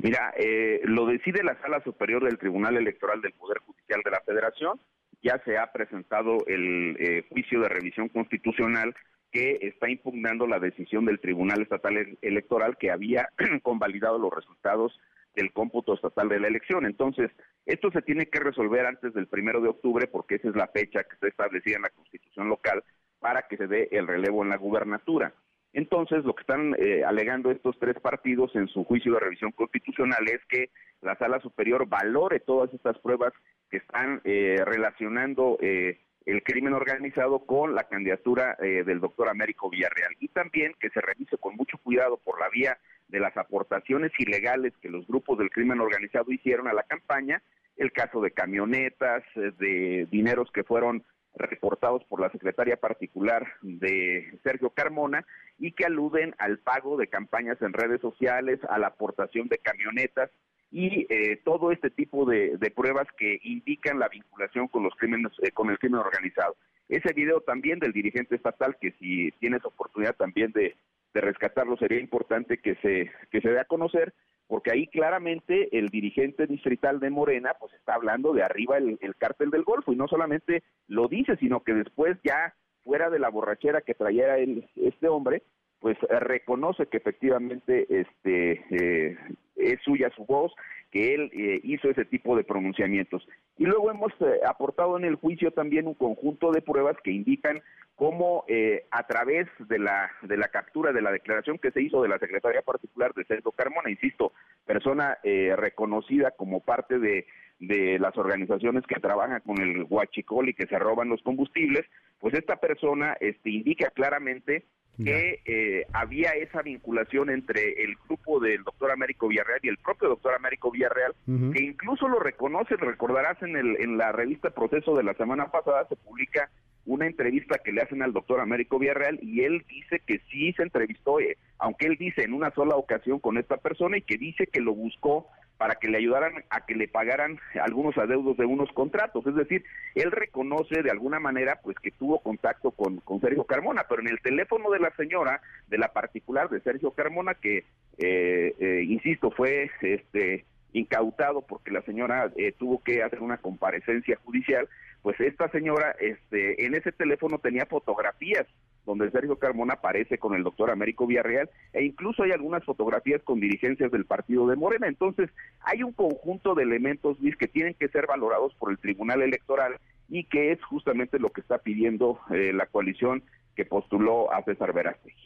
Mira, 0.00 0.32
eh, 0.36 0.80
lo 0.84 1.06
decide 1.06 1.42
la 1.42 1.60
Sala 1.60 1.82
Superior 1.82 2.24
del 2.24 2.38
Tribunal 2.38 2.76
Electoral 2.76 3.20
del 3.20 3.32
Poder 3.32 3.58
Judicial 3.58 4.00
de 4.04 4.10
la 4.10 4.20
Federación. 4.20 4.80
Ya 5.22 5.42
se 5.44 5.58
ha 5.58 5.72
presentado 5.72 6.38
el 6.46 6.96
eh, 7.00 7.26
juicio 7.28 7.60
de 7.60 7.68
revisión 7.68 8.08
constitucional 8.08 8.94
que 9.32 9.58
está 9.62 9.90
impugnando 9.90 10.46
la 10.46 10.60
decisión 10.60 11.04
del 11.04 11.18
Tribunal 11.20 11.62
Estatal 11.62 12.16
Electoral 12.22 12.76
que 12.78 12.92
había 12.92 13.28
convalidado 13.62 14.18
los 14.18 14.32
resultados 14.32 14.98
del 15.34 15.52
cómputo 15.52 15.94
estatal 15.94 16.28
de 16.28 16.40
la 16.40 16.48
elección. 16.48 16.86
Entonces, 16.86 17.30
esto 17.66 17.90
se 17.90 18.02
tiene 18.02 18.26
que 18.26 18.40
resolver 18.40 18.86
antes 18.86 19.12
del 19.14 19.26
primero 19.26 19.60
de 19.60 19.68
octubre 19.68 20.06
porque 20.06 20.36
esa 20.36 20.48
es 20.48 20.56
la 20.56 20.68
fecha 20.68 21.02
que 21.02 21.14
está 21.14 21.28
establecida 21.28 21.76
en 21.76 21.82
la 21.82 21.90
Constitución 21.90 22.48
local 22.48 22.84
para 23.18 23.42
que 23.48 23.56
se 23.56 23.66
dé 23.66 23.88
el 23.90 24.06
relevo 24.06 24.44
en 24.44 24.50
la 24.50 24.56
gubernatura. 24.56 25.34
Entonces, 25.72 26.24
lo 26.24 26.34
que 26.34 26.42
están 26.42 26.74
eh, 26.78 27.04
alegando 27.04 27.50
estos 27.50 27.78
tres 27.78 27.98
partidos 28.00 28.54
en 28.56 28.68
su 28.68 28.84
juicio 28.84 29.12
de 29.14 29.20
revisión 29.20 29.52
constitucional 29.52 30.26
es 30.28 30.40
que 30.48 30.70
la 31.02 31.16
Sala 31.16 31.40
Superior 31.40 31.86
valore 31.86 32.40
todas 32.40 32.72
estas 32.72 32.98
pruebas 32.98 33.32
que 33.70 33.78
están 33.78 34.20
eh, 34.24 34.56
relacionando 34.64 35.58
eh, 35.60 36.00
el 36.26 36.42
crimen 36.42 36.74
organizado 36.74 37.40
con 37.40 37.74
la 37.74 37.84
candidatura 37.84 38.56
eh, 38.60 38.82
del 38.84 39.00
doctor 39.00 39.28
Américo 39.28 39.70
Villarreal. 39.70 40.14
Y 40.20 40.28
también 40.28 40.74
que 40.80 40.90
se 40.90 41.00
revise 41.00 41.38
con 41.38 41.56
mucho 41.56 41.78
cuidado 41.78 42.18
por 42.18 42.40
la 42.40 42.48
vía 42.48 42.78
de 43.08 43.20
las 43.20 43.36
aportaciones 43.36 44.12
ilegales 44.18 44.74
que 44.82 44.90
los 44.90 45.06
grupos 45.06 45.38
del 45.38 45.50
crimen 45.50 45.80
organizado 45.80 46.30
hicieron 46.30 46.68
a 46.68 46.74
la 46.74 46.82
campaña, 46.82 47.42
el 47.76 47.92
caso 47.92 48.20
de 48.20 48.32
camionetas, 48.32 49.22
de 49.34 50.06
dineros 50.10 50.50
que 50.52 50.64
fueron 50.64 51.04
reportados 51.34 52.04
por 52.04 52.20
la 52.20 52.30
secretaria 52.30 52.76
particular 52.76 53.46
de 53.62 54.38
Sergio 54.42 54.70
Carmona 54.70 55.24
y 55.58 55.72
que 55.72 55.84
aluden 55.84 56.34
al 56.38 56.58
pago 56.58 56.96
de 56.96 57.08
campañas 57.08 57.60
en 57.60 57.72
redes 57.72 58.00
sociales, 58.00 58.60
a 58.68 58.78
la 58.78 58.88
aportación 58.88 59.48
de 59.48 59.58
camionetas 59.58 60.30
y 60.70 61.06
eh, 61.08 61.40
todo 61.44 61.72
este 61.72 61.90
tipo 61.90 62.26
de, 62.26 62.58
pruebas 62.74 63.06
que 63.16 63.40
indican 63.42 63.98
la 63.98 64.08
vinculación 64.08 64.68
con 64.68 64.82
los 64.82 64.94
crímenes, 64.94 65.32
eh, 65.42 65.50
con 65.50 65.70
el 65.70 65.78
crimen 65.78 66.00
organizado. 66.00 66.56
Ese 66.88 67.12
video 67.12 67.40
también 67.40 67.78
del 67.78 67.92
dirigente 67.92 68.36
estatal, 68.36 68.76
que 68.80 68.92
si 68.92 69.30
tienes 69.40 69.64
oportunidad 69.64 70.14
también 70.14 70.52
de, 70.52 70.76
rescatarlo, 71.14 71.76
sería 71.76 71.98
importante 71.98 72.58
que 72.58 72.76
se, 72.76 73.10
que 73.32 73.40
se 73.40 73.50
dé 73.50 73.58
a 73.58 73.64
conocer, 73.64 74.14
porque 74.46 74.70
ahí 74.70 74.86
claramente 74.86 75.76
el 75.76 75.88
dirigente 75.88 76.46
distrital 76.46 77.00
de 77.00 77.10
Morena, 77.10 77.54
pues 77.58 77.72
está 77.72 77.94
hablando 77.94 78.32
de 78.32 78.44
arriba 78.44 78.78
el, 78.78 78.98
el 79.00 79.16
cártel 79.16 79.50
del 79.50 79.64
Golfo, 79.64 79.92
y 79.92 79.96
no 79.96 80.06
solamente 80.06 80.62
lo 80.86 81.08
dice, 81.08 81.36
sino 81.38 81.64
que 81.64 81.74
después 81.74 82.16
ya 82.22 82.54
fuera 82.88 83.10
de 83.10 83.18
la 83.18 83.28
borrachera 83.28 83.82
que 83.82 83.92
traía 83.92 84.38
este 84.38 85.08
hombre, 85.08 85.42
pues 85.78 85.98
reconoce 86.08 86.86
que 86.86 86.96
efectivamente 86.96 87.86
este 87.90 88.64
eh, 88.70 89.18
es 89.56 89.78
suya 89.84 90.10
su 90.16 90.24
voz, 90.24 90.54
que 90.90 91.14
él 91.14 91.30
eh, 91.34 91.60
hizo 91.64 91.90
ese 91.90 92.06
tipo 92.06 92.34
de 92.34 92.44
pronunciamientos. 92.44 93.28
Y 93.58 93.66
luego 93.66 93.90
hemos 93.90 94.10
eh, 94.20 94.40
aportado 94.48 94.96
en 94.96 95.04
el 95.04 95.16
juicio 95.16 95.50
también 95.50 95.86
un 95.86 95.92
conjunto 95.92 96.50
de 96.50 96.62
pruebas 96.62 96.96
que 97.04 97.10
indican 97.10 97.60
cómo 97.94 98.44
a 98.90 99.06
través 99.06 99.48
de 99.58 99.78
la 99.80 100.10
de 100.22 100.36
la 100.36 100.48
captura 100.48 100.92
de 100.92 101.02
la 101.02 101.10
declaración 101.10 101.58
que 101.58 101.72
se 101.72 101.82
hizo 101.82 102.00
de 102.00 102.08
la 102.08 102.18
secretaria 102.18 102.62
particular 102.62 103.12
de 103.12 103.24
Sergio 103.24 103.50
Carmona, 103.50 103.90
insisto, 103.90 104.32
persona 104.64 105.18
reconocida 105.56 106.30
como 106.30 106.60
parte 106.60 107.00
de 107.00 107.26
de 107.60 107.98
las 107.98 108.16
organizaciones 108.16 108.84
que 108.86 109.00
trabajan 109.00 109.40
con 109.44 109.60
el 109.60 109.84
huachicol 109.88 110.48
y 110.48 110.54
que 110.54 110.66
se 110.66 110.78
roban 110.78 111.08
los 111.08 111.22
combustibles, 111.22 111.84
pues 112.20 112.34
esta 112.34 112.56
persona 112.56 113.16
este, 113.20 113.50
indica 113.50 113.90
claramente 113.90 114.64
que 115.04 115.40
eh, 115.44 115.86
había 115.92 116.30
esa 116.30 116.62
vinculación 116.62 117.30
entre 117.30 117.84
el 117.84 117.94
grupo 118.06 118.40
del 118.40 118.64
doctor 118.64 118.90
Américo 118.90 119.28
Villarreal 119.28 119.60
y 119.62 119.68
el 119.68 119.78
propio 119.78 120.08
doctor 120.08 120.34
Américo 120.34 120.72
Villarreal, 120.72 121.14
que 121.24 121.62
incluso 121.62 122.08
lo 122.08 122.18
reconoce, 122.18 122.74
recordarás 122.76 123.40
en, 123.42 123.56
el, 123.56 123.80
en 123.80 123.96
la 123.96 124.10
revista 124.10 124.50
Proceso 124.50 124.96
de 124.96 125.04
la 125.04 125.14
semana 125.14 125.52
pasada, 125.52 125.86
se 125.88 125.94
publica 125.94 126.50
una 126.84 127.06
entrevista 127.06 127.58
que 127.58 127.70
le 127.70 127.82
hacen 127.82 128.02
al 128.02 128.12
doctor 128.12 128.40
Américo 128.40 128.78
Villarreal 128.78 129.18
y 129.22 129.42
él 129.42 129.62
dice 129.68 130.00
que 130.04 130.20
sí 130.30 130.52
se 130.54 130.62
entrevistó, 130.62 131.20
eh, 131.20 131.36
aunque 131.58 131.86
él 131.86 131.96
dice 131.96 132.24
en 132.24 132.32
una 132.32 132.50
sola 132.52 132.76
ocasión 132.76 133.20
con 133.20 133.38
esta 133.38 133.58
persona 133.58 133.98
y 133.98 134.02
que 134.02 134.16
dice 134.16 134.46
que 134.46 134.60
lo 134.60 134.74
buscó 134.74 135.28
para 135.58 135.74
que 135.74 135.88
le 135.88 135.98
ayudaran 135.98 136.32
a 136.50 136.64
que 136.64 136.76
le 136.76 136.88
pagaran 136.88 137.38
algunos 137.60 137.98
adeudos 137.98 138.36
de 138.36 138.46
unos 138.46 138.70
contratos. 138.72 139.26
Es 139.26 139.34
decir, 139.34 139.64
él 139.96 140.12
reconoce 140.12 140.82
de 140.82 140.90
alguna 140.90 141.18
manera 141.18 141.60
pues 141.62 141.76
que 141.80 141.90
tuvo 141.90 142.20
contacto 142.20 142.70
con, 142.70 142.98
con 142.98 143.20
Sergio 143.20 143.44
Carmona, 143.44 143.84
pero 143.88 144.00
en 144.00 144.08
el 144.08 144.20
teléfono 144.20 144.70
de 144.70 144.78
la 144.78 144.94
señora, 144.96 145.42
de 145.66 145.78
la 145.78 145.92
particular 145.92 146.48
de 146.48 146.60
Sergio 146.60 146.92
Carmona, 146.92 147.34
que, 147.34 147.64
eh, 147.98 148.54
eh, 148.58 148.84
insisto, 148.86 149.32
fue 149.32 149.70
este 149.82 150.44
incautado 150.72 151.42
porque 151.42 151.72
la 151.72 151.82
señora 151.82 152.30
eh, 152.36 152.52
tuvo 152.56 152.82
que 152.82 153.02
hacer 153.02 153.20
una 153.20 153.38
comparecencia 153.38 154.16
judicial, 154.24 154.68
pues 155.02 155.18
esta 155.20 155.48
señora 155.50 155.96
este, 155.98 156.64
en 156.66 156.74
ese 156.74 156.92
teléfono 156.92 157.38
tenía 157.38 157.66
fotografías 157.66 158.46
donde 158.88 159.10
Sergio 159.10 159.36
Carmona 159.36 159.74
aparece 159.74 160.16
con 160.16 160.34
el 160.34 160.42
doctor 160.42 160.70
Américo 160.70 161.06
Villarreal 161.06 161.50
e 161.74 161.84
incluso 161.84 162.22
hay 162.22 162.32
algunas 162.32 162.64
fotografías 162.64 163.22
con 163.22 163.38
dirigencias 163.38 163.92
del 163.92 164.06
partido 164.06 164.46
de 164.46 164.56
Morena. 164.56 164.88
Entonces, 164.88 165.28
hay 165.60 165.82
un 165.82 165.92
conjunto 165.92 166.54
de 166.54 166.62
elementos, 166.62 167.20
Luis, 167.20 167.36
que 167.36 167.48
tienen 167.48 167.74
que 167.74 167.88
ser 167.88 168.06
valorados 168.06 168.54
por 168.54 168.70
el 168.70 168.78
Tribunal 168.78 169.20
Electoral 169.20 169.76
y 170.08 170.24
que 170.24 170.52
es 170.52 170.64
justamente 170.64 171.18
lo 171.18 171.30
que 171.30 171.42
está 171.42 171.58
pidiendo 171.58 172.18
eh, 172.30 172.54
la 172.54 172.64
coalición 172.64 173.22
que 173.54 173.66
postuló 173.66 174.32
a 174.32 174.42
César 174.44 174.72
Verástegui. 174.72 175.22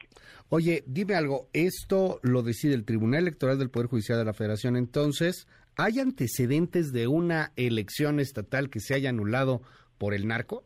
Oye, 0.49 0.83
dime 0.87 1.15
algo, 1.15 1.49
esto 1.53 2.19
lo 2.23 2.43
decide 2.43 2.75
el 2.75 2.85
Tribunal 2.85 3.21
Electoral 3.21 3.61
del 3.61 3.71
Poder 3.71 3.89
Judicial 3.89 4.19
de 4.19 4.25
la 4.25 4.35
Federación, 4.35 4.77
entonces, 4.77 5.47
¿hay 5.77 6.01
antecedentes 6.01 6.93
de 6.93 7.07
una 7.07 7.53
elección 7.55 8.19
estatal 8.19 8.71
que 8.71 8.81
se 8.81 8.95
haya 8.95 9.11
anulado 9.11 9.63
por 9.99 10.15
el 10.15 10.27
narco? 10.27 10.65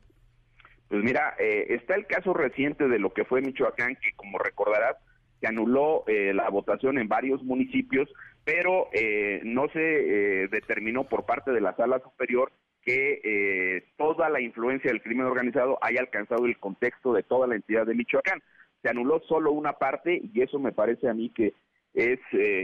Pues 0.89 1.03
mira, 1.03 1.35
eh, 1.39 1.67
está 1.71 1.95
el 1.97 2.07
caso 2.07 2.33
reciente 2.33 2.87
de 2.89 2.99
lo 2.99 3.13
que 3.13 3.25
fue 3.25 3.41
Michoacán, 3.41 3.97
que 3.97 4.13
como 4.15 4.39
recordarás, 4.39 4.97
se 5.41 5.49
anuló 5.49 6.05
eh, 6.07 6.33
la 6.33 6.49
votación 6.49 6.99
en 6.99 7.09
varios 7.09 7.43
municipios, 7.43 8.09
pero 8.45 8.89
eh, 8.93 9.41
no 9.45 9.69
se 9.69 10.49
determinó 10.49 11.05
por 11.05 11.27
parte 11.27 11.51
de 11.51 11.61
la 11.61 11.75
sala 11.75 11.99
superior 11.99 12.53
que 12.83 13.83
toda 13.97 14.31
la 14.31 14.41
influencia 14.41 14.93
del 14.93 15.03
crimen 15.03 15.27
organizado 15.27 15.77
haya 15.83 16.01
alcanzado 16.01 16.47
el 16.47 16.57
contexto 16.57 17.13
de 17.13 17.25
toda 17.25 17.49
la 17.49 17.57
entidad 17.57 17.85
de 17.85 17.97
Michoacán. 17.97 18.41
Se 18.81 18.89
anuló 18.89 19.21
solo 19.29 19.51
una 19.51 19.73
parte 19.73 20.23
y 20.33 20.41
eso 20.41 20.61
me 20.61 20.71
parece 20.71 21.09
a 21.09 21.15
mí 21.15 21.31
que 21.31 21.53
es 21.97 22.21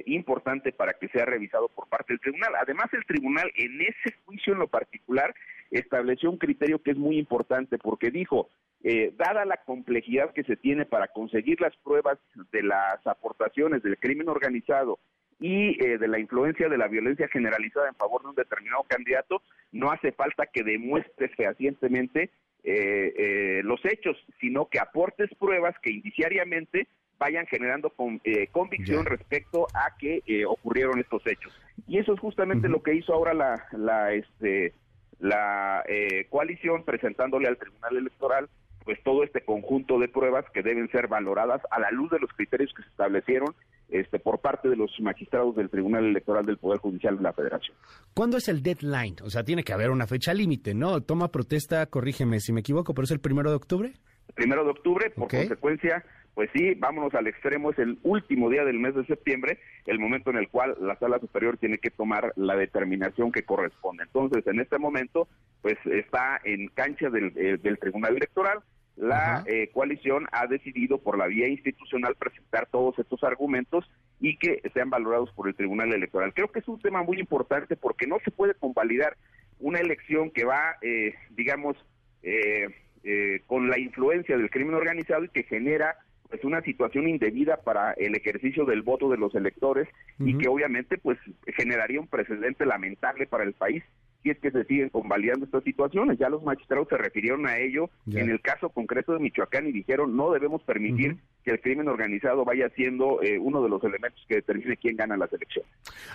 importante 0.07 0.73
para 0.73 0.93
que 0.93 1.09
sea 1.09 1.25
revisado 1.25 1.69
por 1.69 1.89
parte 1.89 2.13
del 2.13 2.21
tribunal. 2.21 2.53
Además, 2.61 2.87
el 2.93 3.05
tribunal 3.07 3.51
en 3.57 3.81
ese 3.81 4.15
juicio 4.25 4.53
en 4.53 4.61
lo 4.61 4.69
particular 4.69 5.35
estableció 5.71 6.31
un 6.31 6.39
criterio 6.39 6.83
que 6.83 6.93
es 6.93 6.99
muy 6.99 7.19
importante 7.19 7.79
porque 7.79 8.11
dijo, 8.11 8.49
eh, 8.85 9.13
dada 9.17 9.45
la 9.45 9.59
complejidad 9.59 10.33
que 10.33 10.43
se 10.43 10.57
tiene 10.57 10.85
para 10.85 11.07
conseguir 11.09 11.61
las 11.61 11.75
pruebas 11.77 12.19
de 12.51 12.63
las 12.65 13.07
aportaciones 13.07 13.83
del 13.83 13.97
crimen 13.97 14.29
organizado 14.29 14.99
y 15.39 15.83
eh, 15.85 15.99
de 15.99 16.09
la 16.09 16.19
influencia 16.19 16.69
de 16.69 16.79
la 16.79 16.89
violencia 16.89 17.29
generalizada 17.29 17.89
en 17.89 17.95
favor 17.95 18.23
de 18.23 18.31
un 18.31 18.35
determinado 18.35 18.83
candidato, 18.85 19.43
no 19.71 19.93
hace 19.93 20.11
falta 20.13 20.47
que 20.47 20.65
demuestres 20.65 21.31
fehacientemente 21.37 22.31
eh, 22.65 23.61
los 23.65 23.85
hechos, 23.85 24.17
sino 24.41 24.67
que 24.67 24.79
aportes 24.79 25.31
pruebas 25.37 25.75
que 25.81 25.93
indiciariamente 25.93 26.89
vayan 27.23 27.47
generando 27.47 27.91
con, 27.91 28.21
convicción 28.51 29.07
respecto 29.07 29.69
a 29.75 29.97
que 29.97 30.45
ocurrieron 30.45 30.99
estos 30.99 31.25
hechos. 31.25 31.53
Y 31.87 31.99
eso 31.99 32.15
es 32.15 32.21
justamente 32.21 32.69
lo 32.69 32.83
que 32.83 32.97
hizo 32.97 33.15
ahora 33.15 33.33
la, 33.33 33.65
la, 33.71 34.13
este, 34.13 34.75
la 35.21 35.85
eh, 35.89 36.27
coalición 36.29 36.85
presentándole 36.85 37.47
al 37.47 37.59
Tribunal 37.59 37.97
Electoral 37.97 38.49
pues 38.85 38.99
todo 39.05 39.23
este 39.23 39.45
conjunto 39.45 40.01
de 40.01 40.09
pruebas 40.09 40.45
que 40.53 40.65
deben 40.65 40.91
ser 40.91 41.07
valoradas 41.07 41.63
a 41.71 41.79
la 41.79 41.93
luz 41.93 42.11
de 42.11 42.19
los 42.19 42.33
criterios 42.33 42.73
que 42.75 42.83
se 42.83 42.89
establecieron 42.89 43.55
este, 43.89 44.19
por 44.19 44.41
parte 44.41 44.69
de 44.69 44.75
los 44.75 44.91
magistrados 45.01 45.55
del 45.55 45.71
Tribunal 45.71 46.07
Electoral 46.07 46.45
del 46.45 46.59
Poder 46.59 46.81
Judicial 46.81 47.17
de 47.17 47.23
la 47.23 47.33
Federación. 47.33 47.77
¿Cuándo 48.13 48.39
es 48.39 48.49
el 48.49 48.65
deadline? 48.65 49.15
O 49.23 49.31
sea, 49.31 49.45
tiene 49.45 49.63
que 49.63 49.73
haber 49.73 49.91
una 49.91 50.09
fecha 50.09 50.35
límite, 50.35 50.75
¿no? 50.75 51.01
Toma 51.01 51.29
protesta, 51.29 51.87
corrígeme 51.87 52.41
si 52.41 52.53
me 52.53 52.61
equivoco, 52.61 52.93
pero 52.93 53.05
es 53.05 53.13
el 53.13 53.21
primero 53.21 53.51
de 53.51 53.57
octubre. 53.57 53.93
Primero 54.35 54.65
de 54.65 54.71
octubre, 54.71 55.11
por 55.11 55.29
consecuencia, 55.29 56.05
pues 56.35 56.49
sí, 56.55 56.75
vámonos 56.75 57.15
al 57.15 57.27
extremo, 57.27 57.71
es 57.71 57.79
el 57.79 57.99
último 58.03 58.49
día 58.49 58.65
del 58.65 58.79
mes 58.79 58.95
de 58.95 59.05
septiembre, 59.05 59.59
el 59.87 59.99
momento 59.99 60.31
en 60.31 60.39
el 60.39 60.49
cual 60.49 60.77
la 60.81 60.97
sala 60.99 61.19
superior 61.19 61.59
tiene 61.59 61.79
que 61.79 61.91
tomar 61.91 62.33
la 62.37 62.57
determinación 62.57 63.33
que 63.33 63.45
corresponde. 63.45 64.05
Entonces, 64.05 64.47
en 64.47 64.61
este 64.61 64.79
momento, 64.79 65.29
pues 65.61 65.77
está 65.85 66.41
en 66.45 66.69
cancha 66.69 67.11
del, 67.11 67.33
eh, 67.37 67.77
Tribunal 67.79 68.17
Electoral, 68.17 68.61
la 68.97 69.43
eh, 69.47 69.71
coalición 69.73 70.27
ha 70.33 70.47
decidido 70.47 70.99
por 70.99 71.17
la 71.17 71.27
vía 71.27 71.49
institucional 71.49 72.15
presentar 72.15 72.69
todos 72.71 72.99
estos 72.99 73.25
argumentos 73.25 73.91
y 74.21 74.37
que 74.37 74.63
sean 74.75 74.91
valorados 74.91 75.31
por 75.33 75.49
el 75.49 75.55
Tribunal 75.55 75.93
Electoral. 75.93 76.35
Creo 76.35 76.49
que 76.49 76.59
es 76.59 76.69
un 76.69 76.81
tema 76.81 77.03
muy 77.03 77.19
importante 77.19 77.77
porque 77.77 78.07
no 78.07 78.19
se 78.25 78.31
puede 78.31 78.55
convalidar 78.55 79.17
una 79.59 79.81
elección 79.81 80.31
que 80.31 80.45
va, 80.45 80.77
eh, 80.83 81.15
digamos, 81.31 81.77
eh, 82.23 82.69
eh, 83.05 83.43
con 83.47 83.69
la 83.69 83.79
influencia 83.79 84.37
del 84.37 84.51
crimen 84.51 84.75
organizado 84.75 85.25
y 85.25 85.29
que 85.29 85.43
genera 85.45 85.97
pues 86.29 86.45
una 86.45 86.63
situación 86.63 87.09
indebida 87.09 87.59
para 87.59 87.93
el 87.93 88.17
ejercicio 88.17 88.65
del 88.65 88.83
voto 88.83 89.11
de 89.11 89.19
los 89.19 89.35
electores 89.35 89.87
y 90.19 90.39
que 90.39 90.49
obviamente 90.49 90.97
pues 90.97 91.19
generaría 91.59 92.01
un 92.01 92.07
precedente 92.07 92.65
lamentable 92.65 93.27
para 93.27 93.45
el 93.45 93.53
país 93.53 93.83
si 94.23 94.31
es 94.31 94.39
que 94.39 94.51
se 94.51 94.65
siguen 94.65 94.89
convalidando 94.89 95.45
estas 95.45 95.65
situaciones. 95.65 96.19
Ya 96.19 96.29
los 96.29 96.43
magistrados 96.43 96.89
se 96.89 96.97
refirieron 96.97 97.47
a 97.47 97.59
ello 97.59 97.91
en 98.07 98.31
el 98.31 98.41
caso 98.41 98.71
concreto 98.71 99.13
de 99.13 99.19
Michoacán 99.19 99.67
y 99.67 99.73
dijeron 99.73 100.17
no 100.17 100.31
debemos 100.31 100.63
permitir 100.63 101.17
que 101.45 101.51
el 101.51 101.61
crimen 101.61 101.89
organizado 101.89 102.45
vaya 102.45 102.71
siendo 102.77 103.21
eh, 103.23 103.39
uno 103.39 103.63
de 103.63 103.69
los 103.69 103.83
elementos 103.83 104.25
que 104.29 104.37
determine 104.37 104.77
quién 104.77 104.97
gana 104.97 105.17
las 105.17 105.33
elecciones. 105.33 105.71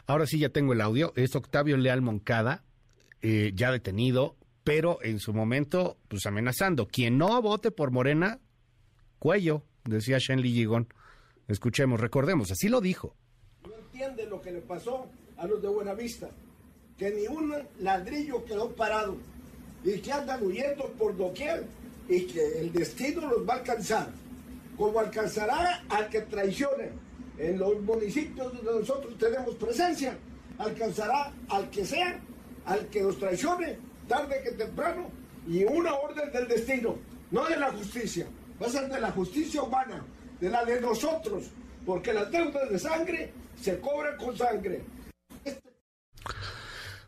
Ahora 0.08 0.26
sí 0.26 0.40
ya 0.40 0.50
tengo 0.50 0.74
el 0.74 0.82
audio. 0.82 1.12
Es 1.16 1.36
Octavio 1.36 1.78
Leal 1.78 2.02
Moncada, 2.02 2.64
eh, 3.22 3.52
ya 3.54 3.72
detenido, 3.72 4.36
pero 4.68 5.00
en 5.02 5.20
su 5.20 5.34
momento, 5.34 5.96
pues 6.10 6.26
amenazando. 6.26 6.90
Quien 6.90 7.18
no 7.18 7.42
vote 7.42 7.72
por 7.72 7.90
Morena, 7.90 8.42
cuello, 9.18 9.64
decía 9.86 10.18
Shenli 10.20 10.52
Gigón. 10.52 10.94
Escuchemos, 11.48 12.02
recordemos, 12.02 12.52
así 12.52 12.68
lo 12.68 12.82
dijo. 12.82 13.16
No 13.66 13.74
entiende 13.78 14.26
lo 14.26 14.42
que 14.42 14.52
le 14.52 14.60
pasó 14.60 15.08
a 15.38 15.48
los 15.48 15.62
de 15.62 15.70
Buenavista, 15.70 16.30
que 16.98 17.12
ni 17.12 17.28
un 17.28 17.54
ladrillo 17.80 18.44
quedó 18.44 18.70
parado 18.76 19.16
y 19.86 20.00
que 20.00 20.12
andan 20.12 20.46
huyendo 20.46 20.90
por 21.00 21.16
doquier 21.16 21.66
y 22.10 22.24
que 22.26 22.60
el 22.60 22.74
destino 22.74 23.22
los 23.22 23.48
va 23.48 23.54
a 23.54 23.58
alcanzar, 23.60 24.10
como 24.76 25.00
alcanzará 25.00 25.86
al 25.88 26.10
que 26.10 26.24
traicione 26.24 26.90
en 27.38 27.58
los 27.58 27.80
municipios 27.84 28.54
donde 28.54 28.82
nosotros 28.82 29.18
tenemos 29.18 29.56
presencia, 29.56 30.18
alcanzará 30.58 31.32
al 31.48 31.70
que 31.70 31.86
sea, 31.86 32.20
al 32.66 32.86
que 32.88 33.02
nos 33.02 33.18
traicione 33.18 33.87
tarde 34.08 34.42
que 34.44 34.52
temprano, 34.52 35.10
y 35.48 35.64
una 35.64 35.94
orden 35.96 36.32
del 36.32 36.48
destino, 36.48 36.98
no 37.32 37.46
de 37.46 37.58
la 37.58 37.72
justicia, 37.72 38.28
va 38.62 38.68
a 38.68 38.70
ser 38.70 38.90
de 38.90 39.00
la 39.00 39.12
justicia 39.12 39.62
humana, 39.62 40.04
de 40.40 40.50
la 40.50 40.66
de 40.66 40.82
nosotros, 40.82 41.46
porque 41.86 42.14
las 42.14 42.32
deudas 42.32 42.70
de 42.70 42.80
sangre 42.80 43.32
se 43.62 43.80
cobran 43.80 44.18
con 44.18 44.38
sangre. 44.38 44.82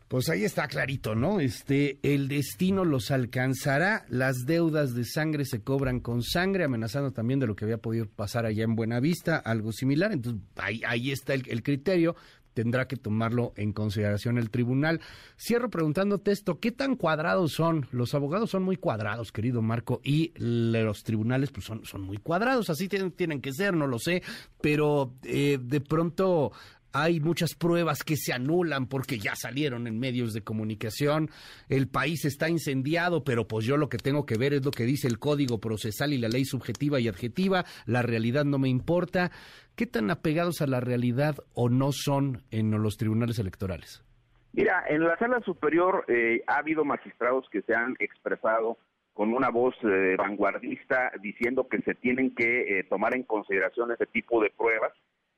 Pues 0.08 0.28
ahí 0.28 0.44
está 0.44 0.66
clarito, 0.66 1.14
¿no? 1.14 1.38
Este, 1.38 2.00
el 2.02 2.26
destino 2.26 2.84
los 2.84 3.12
alcanzará, 3.12 4.04
las 4.08 4.44
deudas 4.44 4.92
de 4.92 5.04
sangre 5.04 5.44
se 5.44 5.62
cobran 5.62 6.00
con 6.00 6.24
sangre, 6.24 6.64
amenazando 6.64 7.12
también 7.12 7.38
de 7.38 7.46
lo 7.46 7.54
que 7.54 7.64
había 7.64 7.78
podido 7.78 8.08
pasar 8.08 8.44
allá 8.44 8.64
en 8.64 8.74
Buenavista, 8.74 9.36
algo 9.36 9.70
similar. 9.70 10.10
Entonces, 10.10 10.42
ahí, 10.56 10.82
ahí 10.84 11.12
está 11.12 11.34
el 11.34 11.62
criterio 11.62 12.16
tendrá 12.54 12.86
que 12.86 12.96
tomarlo 12.96 13.52
en 13.56 13.72
consideración 13.72 14.38
el 14.38 14.50
tribunal. 14.50 15.00
Cierro 15.38 15.70
preguntándote 15.70 16.32
esto, 16.32 16.58
¿qué 16.60 16.72
tan 16.72 16.96
cuadrados 16.96 17.52
son? 17.52 17.86
Los 17.92 18.14
abogados 18.14 18.50
son 18.50 18.62
muy 18.62 18.76
cuadrados, 18.76 19.32
querido 19.32 19.62
Marco, 19.62 20.00
y 20.04 20.32
los 20.36 21.04
tribunales 21.04 21.50
pues 21.50 21.66
son, 21.66 21.84
son 21.84 22.02
muy 22.02 22.18
cuadrados, 22.18 22.70
así 22.70 22.88
tienen, 22.88 23.40
que 23.40 23.52
ser, 23.52 23.74
no 23.74 23.86
lo 23.86 23.98
sé, 23.98 24.22
pero 24.60 25.14
eh, 25.22 25.58
de 25.60 25.80
pronto 25.80 26.52
hay 26.92 27.20
muchas 27.20 27.54
pruebas 27.54 28.02
que 28.02 28.16
se 28.16 28.32
anulan 28.32 28.86
porque 28.86 29.18
ya 29.18 29.34
salieron 29.34 29.86
en 29.86 29.98
medios 29.98 30.32
de 30.32 30.42
comunicación, 30.42 31.30
el 31.68 31.88
país 31.88 32.24
está 32.24 32.48
incendiado, 32.48 33.24
pero 33.24 33.46
pues 33.46 33.64
yo 33.64 33.76
lo 33.76 33.88
que 33.88 33.98
tengo 33.98 34.26
que 34.26 34.38
ver 34.38 34.54
es 34.54 34.64
lo 34.64 34.70
que 34.70 34.84
dice 34.84 35.08
el 35.08 35.18
código 35.18 35.58
procesal 35.58 36.12
y 36.12 36.18
la 36.18 36.28
ley 36.28 36.44
subjetiva 36.44 37.00
y 37.00 37.08
adjetiva, 37.08 37.64
la 37.86 38.02
realidad 38.02 38.44
no 38.44 38.58
me 38.58 38.68
importa. 38.68 39.30
¿Qué 39.76 39.86
tan 39.86 40.10
apegados 40.10 40.60
a 40.60 40.66
la 40.66 40.80
realidad 40.80 41.36
o 41.54 41.68
no 41.68 41.92
son 41.92 42.42
en 42.50 42.70
los 42.70 42.96
tribunales 42.96 43.38
electorales? 43.38 44.04
Mira, 44.52 44.84
en 44.88 45.04
la 45.04 45.16
sala 45.16 45.40
superior 45.40 46.04
eh, 46.08 46.42
ha 46.46 46.58
habido 46.58 46.84
magistrados 46.84 47.48
que 47.50 47.62
se 47.62 47.74
han 47.74 47.94
expresado 48.00 48.78
con 49.14 49.32
una 49.32 49.50
voz 49.50 49.74
eh, 49.84 50.16
vanguardista 50.16 51.12
diciendo 51.20 51.68
que 51.68 51.80
se 51.82 51.94
tienen 51.94 52.34
que 52.34 52.80
eh, 52.80 52.84
tomar 52.84 53.14
en 53.14 53.22
consideración 53.22 53.92
ese 53.92 54.06
tipo 54.06 54.42
de 54.42 54.50
pruebas 54.50 54.92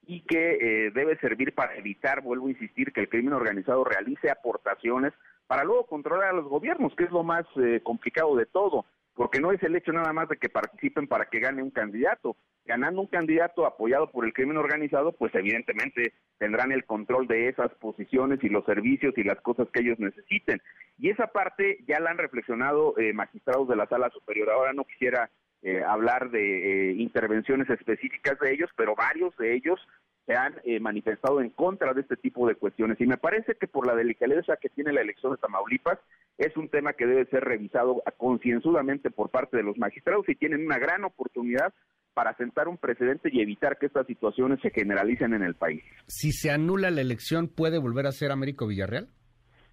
y 0.07 0.23
que 0.23 0.59
eh, 0.61 0.91
debe 0.93 1.17
servir 1.19 1.55
para 1.55 1.77
evitar, 1.77 2.23
vuelvo 2.23 2.49
a 2.49 2.51
insistir, 2.51 2.93
que 2.93 3.01
el 3.01 3.09
crimen 3.09 3.35
organizado 3.35 3.85
realice 3.85 4.31
aportaciones 4.31 5.12
para 5.47 5.65
luego 5.65 5.87
controlar 5.87 6.31
a 6.31 6.33
los 6.33 6.47
gobiernos, 6.47 6.95
que 6.97 7.05
es 7.05 7.11
lo 7.11 7.23
más 7.23 7.45
eh, 7.57 7.81
complicado 7.83 8.35
de 8.37 8.47
todo, 8.47 8.87
porque 9.15 9.41
no 9.41 9.53
es 9.53 9.62
el 9.62 9.77
hecho 9.77 9.93
nada 9.93 10.12
más 10.12 10.29
de 10.29 10.37
que 10.37 10.49
participen 10.49 11.07
para 11.07 11.27
que 11.27 11.41
gane 11.41 11.62
un 11.62 11.71
candidato. 11.71 12.37
Ganando 12.65 13.01
un 13.01 13.09
candidato 13.09 13.67
apoyado 13.67 14.11
por 14.11 14.25
el 14.25 14.33
crimen 14.33 14.57
organizado, 14.57 15.12
pues 15.12 15.35
evidentemente 15.35 16.15
tendrán 16.38 16.73
el 16.73 16.85
control 16.85 17.27
de 17.27 17.49
esas 17.49 17.73
posiciones 17.75 18.38
y 18.43 18.49
los 18.49 18.65
servicios 18.65 19.12
y 19.17 19.25
las 19.25 19.41
cosas 19.41 19.69
que 19.73 19.81
ellos 19.81 19.99
necesiten. 19.99 20.62
Y 20.97 21.11
esa 21.11 21.27
parte 21.27 21.79
ya 21.87 22.01
la 22.01 22.11
han 22.11 22.19
reflexionado 22.19 22.97
eh, 22.99 23.12
magistrados 23.12 23.69
de 23.69 23.77
la 23.77 23.87
sala 23.87 24.11
superior. 24.11 24.51
Ahora 24.51 24.73
no 24.73 24.85
quisiera 24.85 25.29
eh, 25.62 25.83
hablar 25.87 26.31
de 26.31 26.90
eh, 26.90 26.92
intervenciones 26.94 27.70
específicas 27.70 28.38
de 28.40 28.53
ellos, 28.53 28.70
pero 28.77 28.94
varios 28.96 29.37
de 29.37 29.55
ellos 29.55 29.79
se 30.27 30.35
han 30.35 30.55
eh, 30.64 30.81
manifestado 30.81 31.40
en 31.40 31.51
contra 31.51 31.94
de 31.94 32.01
este 32.01 32.16
tipo 32.16 32.46
de 32.46 32.55
cuestiones. 32.55 33.01
Y 33.01 33.07
me 33.07 33.16
parece 33.16 33.55
que 33.55 33.66
por 33.66 33.87
la 33.87 33.94
delicadeza 33.94 34.57
que 34.57 34.68
tiene 34.68 34.92
la 34.92 35.01
elección 35.01 35.33
de 35.33 35.38
Tamaulipas, 35.38 35.98
es 36.38 36.57
un 36.57 36.68
tema 36.68 36.92
que 36.94 37.07
debe 37.07 37.27
ser 37.27 37.44
revisado 37.44 38.03
concienzudamente 38.16 39.11
por 39.11 39.31
parte 39.31 39.57
de 39.57 39.62
los 39.62 39.79
magistrados 39.79 40.29
y 40.29 40.35
tienen 40.35 40.64
una 40.64 40.79
gran 40.79 41.05
oportunidad 41.05 41.72
para 42.14 42.37
sentar 42.37 42.68
un 42.68 42.77
precedente 42.77 43.31
y 43.33 43.40
evitar 43.40 43.79
que 43.79 43.87
estas 43.87 44.07
situaciones 44.07 44.61
se 44.61 44.70
generalicen 44.70 45.35
en 45.35 45.42
el 45.42 45.55
país. 45.55 45.83
Si 46.07 46.33
se 46.33 46.51
anula 46.51 46.90
la 46.90 47.01
elección, 47.01 47.48
¿puede 47.48 47.79
volver 47.79 48.07
a 48.07 48.12
ser 48.12 48.33
Américo 48.33 48.66
Villarreal? 48.66 49.09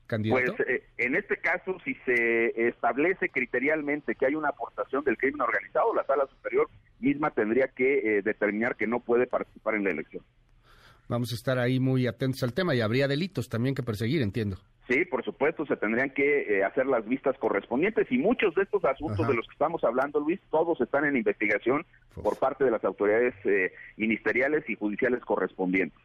Pues 0.09 0.51
eh, 0.67 0.83
en 0.97 1.15
este 1.15 1.37
caso, 1.37 1.77
si 1.85 1.93
se 2.05 2.67
establece 2.67 3.29
criterialmente 3.29 4.15
que 4.15 4.25
hay 4.25 4.33
una 4.33 4.49
aportación 4.49 5.03
del 5.03 5.17
crimen 5.17 5.41
organizado, 5.41 5.93
la 5.93 6.03
sala 6.03 6.25
superior 6.25 6.67
misma 6.99 7.29
tendría 7.29 7.67
que 7.67 8.17
eh, 8.17 8.21
determinar 8.23 8.75
que 8.75 8.87
no 8.87 9.01
puede 9.01 9.27
participar 9.27 9.75
en 9.75 9.83
la 9.83 9.91
elección. 9.91 10.23
Vamos 11.09 11.31
a 11.31 11.35
estar 11.35 11.59
ahí 11.59 11.79
muy 11.79 12.07
atentos 12.07 12.43
al 12.43 12.53
tema 12.53 12.73
y 12.75 12.81
habría 12.81 13.07
delitos 13.07 13.49
también 13.49 13.75
que 13.75 13.83
perseguir, 13.83 14.21
entiendo. 14.21 14.57
Sí, 14.87 15.03
por 15.05 15.23
supuesto, 15.25 15.65
se 15.65 15.75
tendrían 15.75 16.11
que 16.11 16.41
eh, 16.41 16.63
hacer 16.63 16.85
las 16.85 17.05
vistas 17.05 17.37
correspondientes 17.37 18.07
y 18.11 18.17
muchos 18.17 18.55
de 18.55 18.63
estos 18.63 18.83
asuntos 18.85 19.27
de 19.27 19.33
los 19.33 19.45
que 19.45 19.53
estamos 19.53 19.83
hablando, 19.83 20.19
Luis, 20.19 20.39
todos 20.49 20.79
están 20.81 21.05
en 21.05 21.17
investigación 21.17 21.85
por 22.13 22.37
parte 22.39 22.63
de 22.63 22.71
las 22.71 22.83
autoridades 22.83 23.35
ministeriales 23.97 24.67
y 24.69 24.75
judiciales 24.75 25.19
correspondientes. 25.25 25.99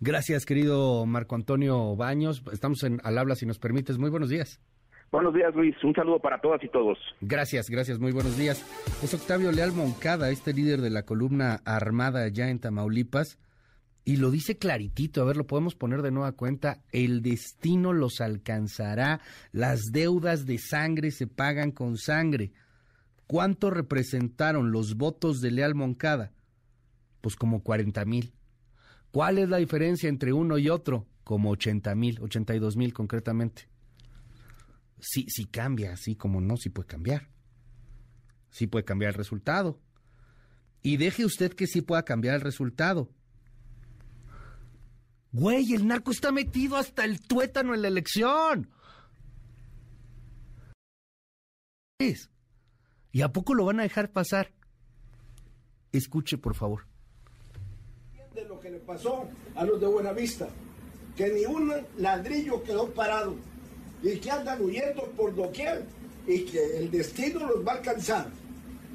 Gracias, 0.00 0.46
querido 0.46 1.06
Marco 1.06 1.34
Antonio 1.34 1.94
Baños. 1.96 2.42
Estamos 2.52 2.82
en, 2.82 3.00
al 3.04 3.18
habla, 3.18 3.34
si 3.34 3.46
nos 3.46 3.58
permites. 3.58 3.98
Muy 3.98 4.10
buenos 4.10 4.28
días. 4.28 4.60
Buenos 5.10 5.32
días, 5.32 5.54
Luis. 5.54 5.76
Un 5.84 5.94
saludo 5.94 6.18
para 6.18 6.40
todas 6.40 6.62
y 6.64 6.68
todos. 6.68 6.98
Gracias, 7.20 7.70
gracias. 7.70 8.00
Muy 8.00 8.12
buenos 8.12 8.36
días. 8.36 8.58
Es 9.02 9.14
Octavio 9.14 9.52
Leal 9.52 9.72
Moncada, 9.72 10.30
este 10.30 10.52
líder 10.52 10.80
de 10.80 10.90
la 10.90 11.04
columna 11.04 11.60
armada 11.64 12.24
allá 12.24 12.50
en 12.50 12.58
Tamaulipas. 12.58 13.38
Y 14.04 14.16
lo 14.16 14.30
dice 14.30 14.58
claritito, 14.58 15.22
a 15.22 15.24
ver, 15.24 15.36
lo 15.36 15.46
podemos 15.46 15.74
poner 15.74 16.02
de 16.02 16.10
nueva 16.10 16.32
cuenta, 16.32 16.82
el 16.92 17.22
destino 17.22 17.94
los 17.94 18.20
alcanzará, 18.20 19.20
las 19.50 19.80
deudas 19.92 20.44
de 20.44 20.58
sangre 20.58 21.10
se 21.10 21.26
pagan 21.26 21.70
con 21.70 21.96
sangre. 21.96 22.52
¿Cuánto 23.26 23.70
representaron 23.70 24.72
los 24.72 24.96
votos 24.96 25.40
de 25.40 25.50
Leal 25.50 25.74
Moncada? 25.74 26.32
Pues 27.22 27.34
como 27.36 27.62
40 27.62 28.04
mil. 28.04 28.34
¿Cuál 29.10 29.38
es 29.38 29.48
la 29.48 29.56
diferencia 29.56 30.10
entre 30.10 30.34
uno 30.34 30.58
y 30.58 30.68
otro? 30.68 31.06
Como 31.22 31.50
80 31.50 31.94
mil, 31.94 32.20
82 32.20 32.76
mil 32.76 32.92
concretamente. 32.92 33.68
Sí, 35.00 35.24
sí 35.28 35.46
cambia, 35.46 35.94
así 35.94 36.14
como 36.14 36.42
no, 36.42 36.58
sí 36.58 36.68
puede 36.68 36.88
cambiar. 36.88 37.30
Sí 38.50 38.66
puede 38.66 38.84
cambiar 38.84 39.12
el 39.12 39.18
resultado. 39.18 39.80
Y 40.82 40.98
deje 40.98 41.24
usted 41.24 41.54
que 41.54 41.66
sí 41.66 41.80
pueda 41.80 42.04
cambiar 42.04 42.34
el 42.34 42.40
resultado. 42.42 43.10
Güey, 45.34 45.74
el 45.74 45.86
narco 45.86 46.12
está 46.12 46.32
metido 46.32 46.76
hasta 46.76 47.04
el 47.04 47.20
tuétano 47.20 47.74
en 47.74 47.82
la 47.82 47.88
elección. 47.88 48.70
¿Y 53.12 53.22
a 53.22 53.28
poco 53.32 53.54
lo 53.54 53.66
van 53.66 53.80
a 53.80 53.82
dejar 53.82 54.10
pasar? 54.10 54.52
Escuche, 55.92 56.38
por 56.38 56.54
favor 56.54 56.86
de 58.34 58.44
lo 58.44 58.58
que 58.58 58.70
le 58.70 58.78
pasó 58.78 59.28
a 59.54 59.64
los 59.64 59.80
de 59.80 59.86
Buenavista, 59.86 60.48
que 61.16 61.28
ni 61.28 61.44
un 61.44 61.72
ladrillo 61.98 62.62
quedó 62.64 62.88
parado 62.90 63.36
y 64.02 64.16
que 64.16 64.30
andan 64.30 64.60
huyendo 64.60 65.04
por 65.16 65.34
doquier 65.34 65.84
y 66.26 66.40
que 66.40 66.78
el 66.78 66.90
destino 66.90 67.46
los 67.46 67.64
va 67.66 67.72
a 67.72 67.76
alcanzar, 67.76 68.26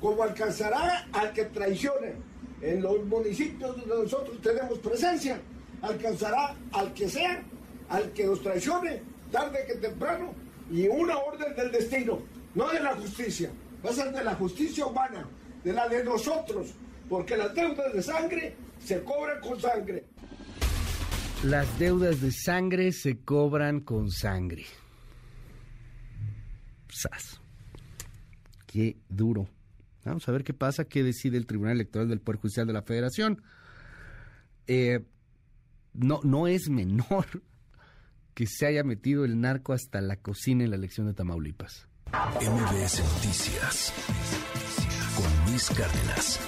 como 0.02 0.24
alcanzará 0.24 1.08
al 1.14 1.32
que 1.34 1.46
traicione. 1.46 2.14
En 2.62 2.82
los 2.82 3.06
municipios 3.06 3.78
donde 3.78 4.04
nosotros 4.04 4.38
tenemos 4.42 4.78
presencia, 4.80 5.40
alcanzará 5.82 6.56
al 6.72 6.94
que 6.94 7.10
sea, 7.10 7.44
al 7.90 8.12
que 8.14 8.26
nos 8.26 8.42
traicione, 8.42 9.02
tarde 9.32 9.60
que 9.68 9.76
temprano, 9.76 10.34
y 10.72 10.88
una 10.88 11.18
orden 11.18 11.56
del 11.56 11.72
destino, 11.72 12.20
no 12.56 12.70
de 12.70 12.80
la 12.80 12.96
justicia, 12.96 13.52
va 13.86 13.90
a 13.90 13.94
ser 13.94 14.12
de 14.12 14.24
la 14.24 14.36
justicia 14.36 14.86
humana, 14.86 15.28
de 15.64 15.74
la 15.74 15.88
de 15.88 16.04
nosotros, 16.04 16.74
porque 17.08 17.36
las 17.38 17.54
deudas 17.54 17.94
de 17.94 18.04
sangre 18.04 18.56
se 18.80 19.04
cobran 19.04 19.40
con 19.42 19.60
sangre. 19.60 20.06
Las 21.44 21.80
deudas 21.80 22.22
de 22.22 22.32
sangre 22.32 22.92
se 22.92 23.20
cobran 23.20 23.80
con 23.80 24.12
sangre. 24.12 24.66
Sas. 26.90 27.40
Qué 28.68 28.98
duro. 29.08 29.48
Vamos 30.04 30.28
a 30.28 30.32
ver 30.32 30.44
qué 30.44 30.54
pasa, 30.54 30.86
qué 30.86 31.04
decide 31.04 31.38
el 31.38 31.46
Tribunal 31.46 31.76
Electoral 31.76 32.10
del 32.10 32.20
Poder 32.20 32.42
Judicial 32.42 32.68
de 32.68 32.74
la 32.74 32.82
Federación. 32.82 33.42
Eh, 34.68 35.06
no, 35.94 36.20
no 36.24 36.48
es 36.48 36.70
menor 36.70 37.26
que 38.34 38.46
se 38.48 38.68
haya 38.68 38.84
metido 38.84 39.26
el 39.26 39.40
narco 39.40 39.74
hasta 39.74 40.02
la 40.02 40.18
cocina 40.18 40.64
en 40.64 40.72
la 40.72 40.76
elección 40.78 41.08
de 41.08 41.14
Tamaulipas. 41.14 41.88
MBS 42.12 43.04
Noticias 43.04 43.94
con 45.16 45.52
Luis 45.52 45.70
Cárdenas. 45.70 46.40